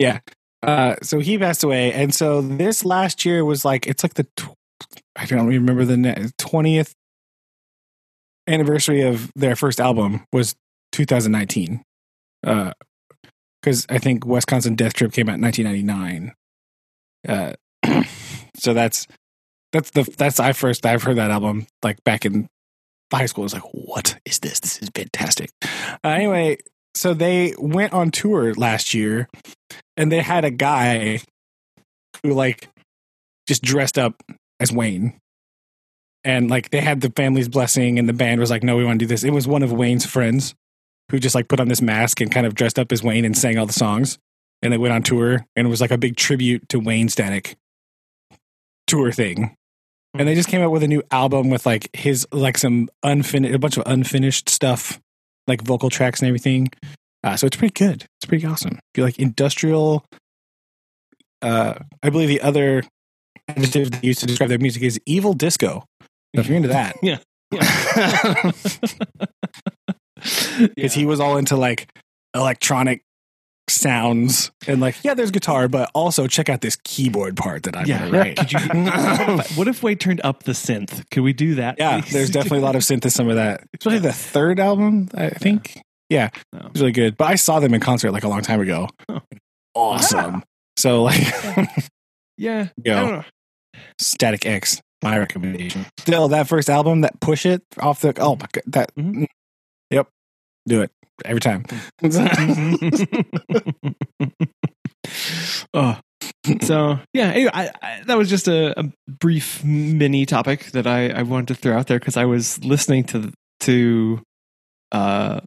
[0.00, 0.18] Yeah.
[0.60, 4.26] Uh, so he passed away, and so this last year was like it's like the
[4.36, 4.56] tw-
[5.14, 6.94] I don't remember the twentieth
[8.48, 10.56] anniversary of their first album was
[10.92, 11.82] 2019.
[12.44, 12.72] Uh,
[13.62, 16.34] because I think Wisconsin Death Trip came out in 1999.
[17.26, 18.02] Uh,
[18.56, 19.06] so that's
[19.74, 22.48] that's the that's I first I've heard that album like back in
[23.12, 23.42] high school.
[23.42, 24.60] I was like, what is this?
[24.60, 25.50] This is fantastic.
[25.62, 26.58] Uh, anyway,
[26.94, 29.28] so they went on tour last year
[29.96, 31.20] and they had a guy
[32.22, 32.68] who like
[33.48, 34.22] just dressed up
[34.60, 35.18] as Wayne.
[36.22, 39.00] And like they had the family's blessing and the band was like, no, we want
[39.00, 39.24] to do this.
[39.24, 40.54] It was one of Wayne's friends
[41.10, 43.36] who just like put on this mask and kind of dressed up as Wayne and
[43.36, 44.18] sang all the songs.
[44.62, 47.56] And they went on tour and it was like a big tribute to Wayne Static
[48.86, 49.56] tour thing.
[50.16, 53.54] And they just came out with a new album with like his like some unfinished
[53.54, 55.00] a bunch of unfinished stuff,
[55.48, 56.68] like vocal tracks and everything.
[57.24, 58.06] Uh, so it's pretty good.
[58.18, 58.74] It's pretty awesome.
[58.74, 60.04] If you like industrial,
[61.42, 62.84] uh, I believe the other
[63.48, 65.84] adjective they use to describe their music is evil disco.
[66.00, 67.18] So if you're into that, Yeah.
[70.74, 71.88] because he was all into like
[72.34, 73.02] electronic
[73.68, 77.86] sounds and like yeah, there's guitar, but also check out this keyboard part that I'm
[77.86, 78.34] Yeah.
[78.34, 78.58] Could you,
[79.56, 81.08] what, if, Wade turned up the synth?
[81.10, 81.76] Could we do that?
[81.78, 82.12] yeah, please?
[82.12, 85.08] there's definitely a lot of synth in some of that, especially the third album.
[85.14, 86.60] I think yeah, No.
[86.60, 87.16] it was really good.
[87.16, 88.88] But I saw them in concert like a long time ago.
[89.08, 89.20] Oh.
[89.74, 90.42] Awesome.
[90.76, 91.22] So like.
[92.36, 92.70] Yeah.
[92.84, 93.22] Go.
[94.00, 95.86] Static X, my recommendation.
[96.00, 99.26] Still, that first album, that push it off the oh my god, that Mhm.
[99.90, 100.08] yep,
[100.66, 100.90] do it
[101.24, 101.64] every time.
[105.74, 105.98] oh.
[106.62, 111.08] So yeah, anyway, I, I, that was just a, a brief mini topic that I,
[111.08, 114.22] I wanted to throw out there because I was listening to to
[114.92, 115.40] uh,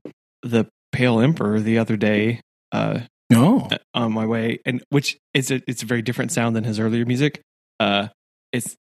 [0.44, 2.42] the Pale Emperor the other day
[2.72, 6.64] uh, no, on my way, and which is a, it's a very different sound than
[6.64, 7.42] his earlier music.
[7.80, 8.08] Uh,
[8.52, 8.76] it's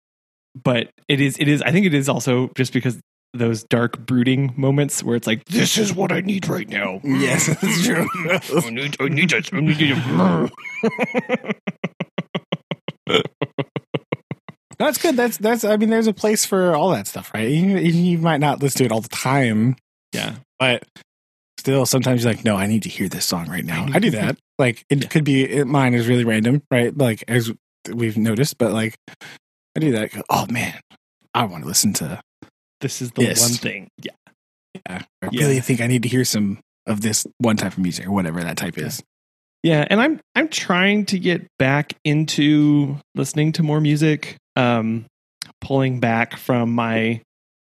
[0.54, 3.00] but it is it is I think it is also just because
[3.34, 7.00] those dark brooding moments where it's like this is what I need right now.
[7.02, 8.08] yes, that's true.
[8.14, 9.52] I need, I need it.
[9.52, 10.52] I need it.
[14.76, 15.16] That's good.
[15.16, 15.64] That's that's.
[15.64, 17.48] I mean, there's a place for all that stuff, right?
[17.48, 19.76] You, you might not listen to it all the time,
[20.12, 20.34] yeah.
[20.58, 20.82] but
[21.58, 23.86] still, sometimes you're like, no, I need to hear this song right now.
[23.92, 24.36] I do that.
[24.58, 26.96] Like, it could be it, mine is really random, right?
[26.96, 27.52] Like as
[27.92, 28.96] we've noticed, but like
[29.76, 30.10] I do that.
[30.28, 30.78] Oh man,
[31.34, 32.20] I want to listen to
[32.80, 33.40] This is the Yes.
[33.40, 33.88] one thing.
[34.02, 34.12] Yeah.
[34.74, 35.02] Yeah.
[35.22, 35.40] I Yeah.
[35.46, 38.42] really think I need to hear some of this one type of music or whatever
[38.42, 39.02] that type is.
[39.62, 45.06] Yeah, and I'm I'm trying to get back into listening to more music, um
[45.60, 47.22] pulling back from my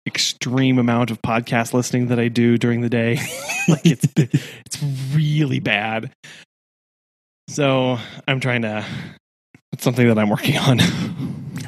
[0.06, 3.14] extreme amount of podcast listening that I do during the day.
[3.68, 4.82] like it's it's
[5.14, 6.10] really bad.
[7.48, 8.84] So, I'm trying to
[9.72, 10.80] it's something that I'm working on.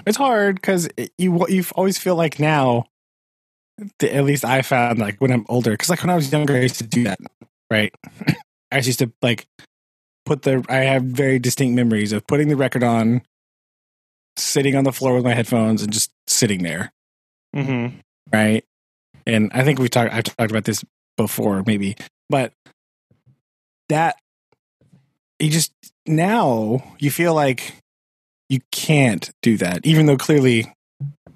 [0.06, 2.86] It's hard because you you always feel like now
[4.02, 6.60] at least I found like when I'm older, because like when I was younger, I
[6.60, 7.18] used to do that,
[7.70, 7.94] right?
[8.72, 9.46] I used to like
[10.24, 10.64] put the.
[10.68, 13.22] I have very distinct memories of putting the record on,
[14.36, 16.92] sitting on the floor with my headphones, and just sitting there,
[17.54, 17.98] Mm-hmm.
[18.32, 18.64] right?
[19.26, 20.12] And I think we talked.
[20.12, 20.84] I've talked about this
[21.16, 21.96] before, maybe,
[22.28, 22.52] but
[23.88, 24.16] that
[25.38, 25.72] you just
[26.06, 27.74] now you feel like
[28.48, 30.72] you can't do that, even though clearly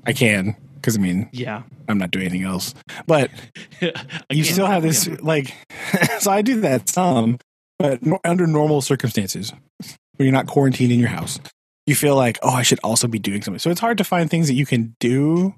[0.06, 0.56] I can.
[0.80, 1.62] Because I mean, Yeah.
[1.88, 2.74] I'm not doing anything else,
[3.06, 3.30] but
[4.30, 5.16] you still have this yeah.
[5.20, 5.54] like.
[6.20, 7.38] so I do that some,
[7.78, 9.52] but no, under normal circumstances,
[10.16, 11.40] when you're not quarantined in your house,
[11.86, 13.58] you feel like, oh, I should also be doing something.
[13.58, 15.54] So it's hard to find things that you can do,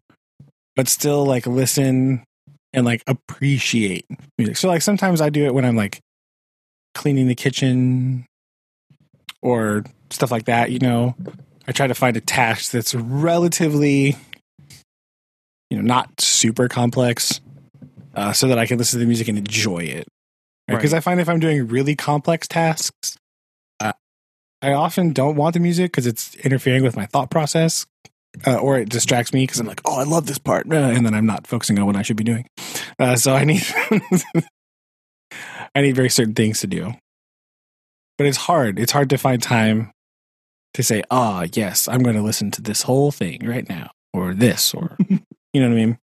[0.76, 2.24] but still like listen
[2.72, 4.06] and like appreciate
[4.38, 4.56] music.
[4.56, 6.00] So like sometimes I do it when I'm like
[6.94, 8.26] cleaning the kitchen
[9.42, 10.70] or stuff like that.
[10.70, 11.14] You know,
[11.66, 14.16] I try to find a task that's relatively,
[15.72, 17.40] you know, not super complex,
[18.14, 20.06] uh, so that I can listen to the music and enjoy it.
[20.68, 20.98] Because Right.
[20.98, 23.16] I find if I'm doing really complex tasks,
[23.80, 23.94] uh,
[24.60, 27.86] I often don't want the music because it's interfering with my thought process,
[28.46, 31.06] uh, or it distracts me because I'm like, oh, I love this part, uh, and
[31.06, 32.44] then I'm not focusing on what I should be doing.
[32.98, 33.64] Uh, so I need,
[35.74, 36.92] I need very certain things to do.
[38.18, 38.78] But it's hard.
[38.78, 39.90] It's hard to find time
[40.74, 44.34] to say, ah, yes, I'm going to listen to this whole thing right now, or
[44.34, 44.98] this, or
[45.52, 45.98] you know what I mean.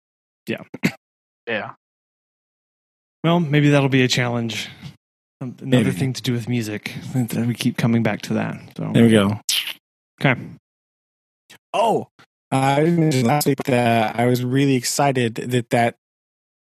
[0.48, 0.64] Yeah.
[1.48, 1.76] Yeah.
[3.24, 4.68] Well, maybe that'll be a challenge.
[5.40, 5.92] Another Maybe.
[5.92, 6.94] thing to do with music.
[7.16, 8.60] We keep coming back to that.
[8.76, 9.40] So There we go.
[10.20, 10.36] okay.
[11.74, 12.10] Oh,
[12.52, 15.96] uh, I didn't last week that I was really excited that that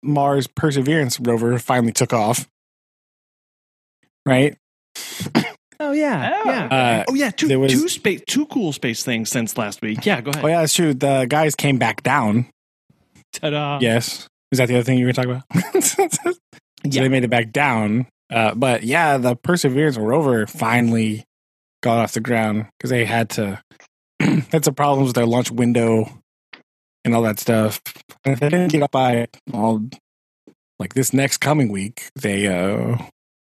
[0.04, 2.46] Mars Perseverance rover finally took off.
[4.24, 4.56] Right?
[5.80, 6.64] Oh yeah, Oh, yeah.
[6.66, 10.04] Uh, oh yeah, two there was- two space two cool space things since last week.
[10.04, 10.44] Yeah, go ahead.
[10.44, 10.92] Oh yeah, that's true.
[10.92, 12.46] The guys came back down.
[13.32, 13.78] Ta-da.
[13.80, 14.28] Yes.
[14.50, 15.82] Is that the other thing you were talking about?
[15.84, 16.08] so
[16.84, 17.02] Yeah.
[17.02, 18.06] they made it back down.
[18.30, 21.24] Uh, but yeah, the Perseverance rover finally
[21.82, 23.62] got off the ground because they had to
[24.20, 26.10] had some problems with their launch window
[27.04, 27.80] and all that stuff.
[28.24, 29.82] And if they didn't get up by all
[30.78, 32.96] like this next coming week, they uh,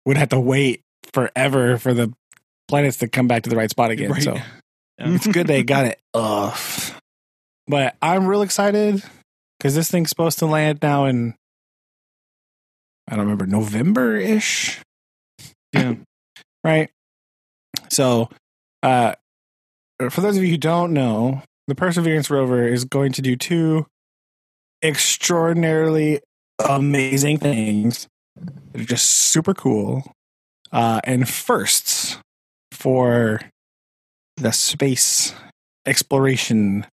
[0.07, 2.13] would have to wait forever for the
[2.69, 4.11] planets to come back to the right spot again.
[4.11, 4.23] Right.
[4.23, 4.45] So Yeah.
[4.99, 7.01] it's good they got it off.
[7.67, 9.03] But I'm real excited
[9.59, 11.35] because this thing's supposed to land now in
[13.09, 14.81] I don't remember November ish,
[15.73, 15.95] Yeah.
[16.65, 16.91] right?
[17.89, 18.29] So,
[18.83, 19.15] uh,
[20.11, 23.87] for those of you who don't know, the Perseverance rover is going to do two
[24.83, 26.21] extraordinarily
[26.69, 28.07] amazing things
[28.73, 30.13] that are just super cool
[30.71, 32.19] uh, and firsts
[32.73, 33.41] for
[34.37, 35.35] the space
[35.87, 36.87] exploration.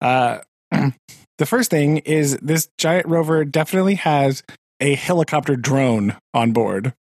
[0.00, 0.38] Uh,
[0.72, 4.42] the first thing is this giant rover definitely has
[4.80, 6.92] a helicopter drone on board,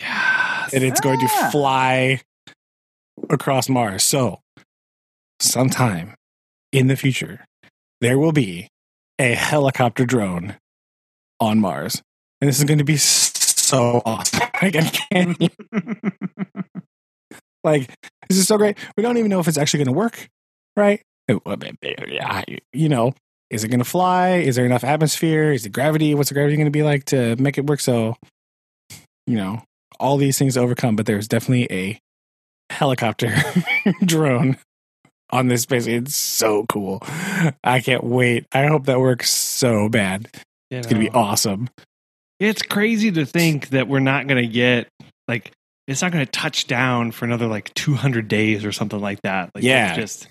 [0.00, 0.72] Yes.
[0.72, 1.48] and it's going to Ah.
[1.50, 2.20] fly
[3.28, 4.02] across Mars.
[4.04, 4.40] So,
[5.40, 6.14] sometime
[6.72, 7.44] in the future,
[8.00, 8.68] there will be
[9.18, 10.56] a helicopter drone
[11.38, 12.00] on Mars,
[12.40, 14.40] and this is going to be so awesome.
[14.62, 15.38] Like, I can't
[17.64, 17.88] like
[18.28, 18.76] this is so great.
[18.96, 20.28] We don't even know if it's actually going to work,
[20.76, 21.00] right?
[22.08, 23.14] Yeah, You know,
[23.50, 24.36] is it going to fly?
[24.36, 25.52] Is there enough atmosphere?
[25.52, 26.14] Is the gravity?
[26.14, 27.80] What's the gravity going to be like to make it work?
[27.80, 28.16] So,
[29.26, 29.62] you know,
[29.98, 31.98] all these things overcome, but there's definitely a
[32.72, 33.34] helicopter
[34.04, 34.56] drone
[35.30, 35.86] on this space.
[35.86, 37.02] It's so cool.
[37.64, 38.46] I can't wait.
[38.52, 40.28] I hope that works so bad.
[40.70, 41.68] It's going to be awesome.
[42.38, 44.88] It's crazy to think that we're not going to get
[45.28, 45.50] like
[45.86, 49.50] it's not going to touch down for another like 200 days or something like that.
[49.54, 49.88] Like, Yeah.
[49.88, 50.28] it's just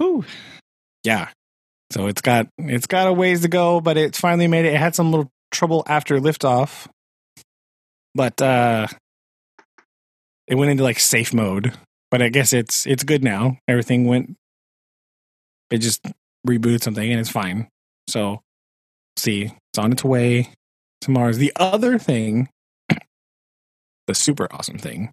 [0.00, 0.24] whew.
[1.04, 1.28] yeah.
[1.92, 4.74] So it's got it's got a ways to go but it's finally made it.
[4.74, 6.86] It had some little trouble after liftoff.
[8.14, 8.86] But uh
[10.46, 11.72] it went into like safe mode.
[12.10, 13.58] But i guess it's it's good now.
[13.68, 14.36] Everything went
[15.70, 16.04] it just
[16.46, 17.68] rebooted something and it's fine.
[18.08, 18.40] So
[19.16, 20.50] see it's on its way
[21.02, 21.38] to mars.
[21.38, 22.48] The other thing
[24.06, 25.12] the super awesome thing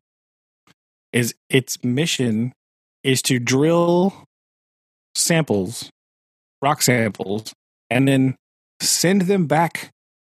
[1.14, 2.54] is its mission
[3.04, 4.27] is to drill
[5.18, 5.90] samples,
[6.62, 7.54] rock samples,
[7.90, 8.36] and then
[8.82, 9.90] send them back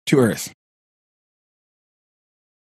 [0.08, 0.54] to Earth.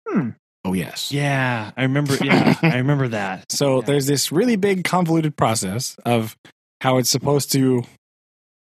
[0.09, 0.31] Hmm.
[0.65, 1.13] Oh, yes.
[1.13, 3.51] yeah, I remember yeah, I remember that.
[3.53, 3.87] So Yeah.
[3.87, 6.37] there's this really big convoluted process of
[6.81, 7.85] how it's supposed to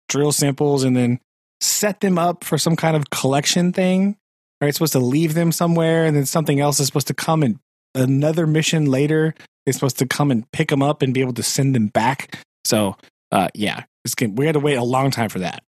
[0.07, 1.19] drill samples and then
[1.61, 4.15] set them up for some kind of collection thing.
[4.61, 4.69] Right?
[4.69, 7.59] It's supposed to leave them somewhere and then something else is supposed to come and
[7.95, 9.33] another mission later
[9.65, 12.39] is supposed to come and pick them up and be able to send them back.
[12.65, 12.95] So
[13.31, 13.83] uh yeah,
[14.17, 14.37] good.
[14.37, 15.63] we had to wait a long time for that.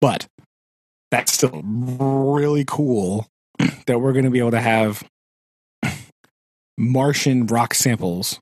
[0.00, 0.26] But
[1.10, 3.26] that's still really cool
[3.86, 5.02] that we're going to be able to have
[6.78, 8.40] Martian rock samples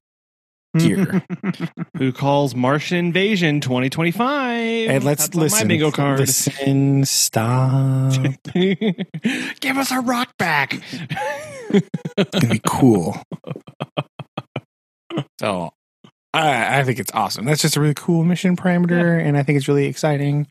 [0.79, 1.23] here.
[1.97, 4.91] Who calls Martian Invasion 2025?
[4.91, 5.69] and let's That's listen.
[5.69, 6.21] My bingo card.
[6.21, 8.13] Listen, stop.
[8.53, 10.81] Give us our rock back.
[12.17, 13.17] It's gonna be cool.
[15.41, 15.73] so,
[16.35, 17.45] I, I think it's awesome.
[17.45, 20.49] That's just a really cool mission parameter, and I think it's really exciting.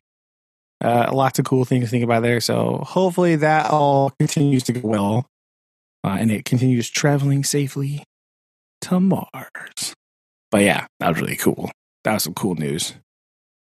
[0.82, 2.40] Uh, lots of cool things to think about there.
[2.40, 5.28] So, hopefully, that all continues to go well,
[6.04, 8.04] uh, and it continues traveling safely
[8.82, 9.94] to Mars.
[10.52, 11.70] But yeah, that was really cool.
[12.06, 12.92] That was some cool news.
[12.92, 12.96] Is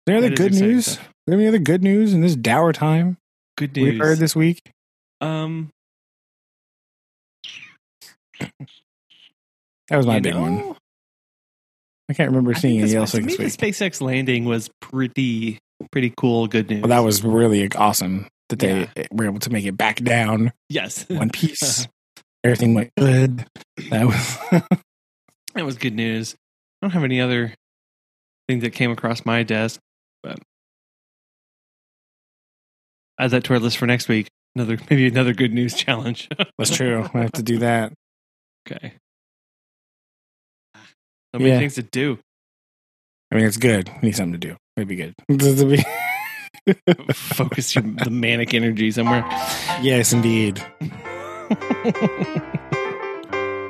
[0.06, 0.88] there other good news?
[0.88, 3.18] Is there any other good news in this dour time
[3.58, 3.92] Good news.
[3.92, 4.62] we've heard this week?
[5.20, 5.72] Um,
[9.90, 10.76] That was my you big one.
[12.10, 13.46] I can't remember seeing anything else to me, the.
[13.46, 15.60] SpaceX landing was pretty
[15.92, 16.48] pretty cool.
[16.48, 16.82] Good news.
[16.82, 19.08] Well, that was really awesome that they Yeah.
[19.12, 21.06] were able to make it back down yes.
[21.10, 21.88] one piece.
[22.44, 23.46] Everything went good.
[23.90, 24.38] That was
[25.54, 26.36] that was good news.
[26.82, 27.54] I don't have any other
[28.48, 29.80] things that came across my desk,
[30.24, 30.40] but
[33.20, 34.28] add that to our list for next week.
[34.56, 36.30] Another maybe another good news challenge.
[36.58, 37.08] that's true.
[37.14, 37.92] I have to do that.
[38.70, 38.94] okay.
[41.38, 41.59] So many Yeah.
[41.59, 42.18] things to do.
[43.31, 43.91] I mean, it's good.
[44.01, 44.55] Need something to do.
[44.76, 45.14] It'd be good.
[47.15, 49.23] Focus your the manic energy somewhere.
[49.81, 50.61] yes, indeed.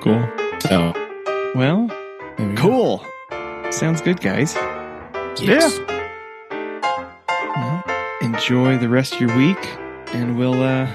[0.02, 0.26] Cool.
[0.62, 0.94] So
[1.56, 1.90] Well,
[2.38, 2.56] we go.
[2.56, 3.06] cool.
[3.72, 4.56] Sounds good, guys.
[5.42, 5.78] Yes.
[6.50, 7.84] Well,
[8.22, 9.58] enjoy the rest of your week,
[10.14, 10.86] and we'll uh,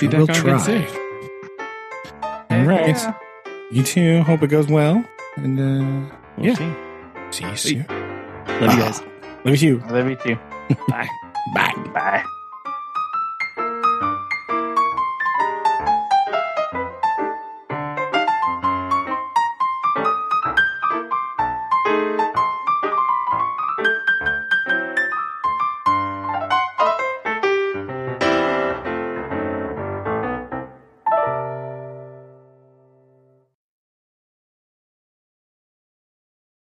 [0.00, 0.54] be back We'll on try.
[0.54, 0.86] again soon.
[2.50, 2.88] All right.
[2.96, 3.14] Yeah.
[3.70, 4.22] You too.
[4.22, 5.02] Hope it goes well.
[5.44, 6.54] And uh, We'll Yeah.
[6.54, 6.72] see.
[7.30, 7.86] see you soon.
[8.60, 9.00] Love you guys.
[9.44, 9.82] Love you too.
[9.90, 10.36] Love you too.
[10.88, 11.08] Bye.
[11.54, 11.74] Bye.
[11.94, 12.24] Bye.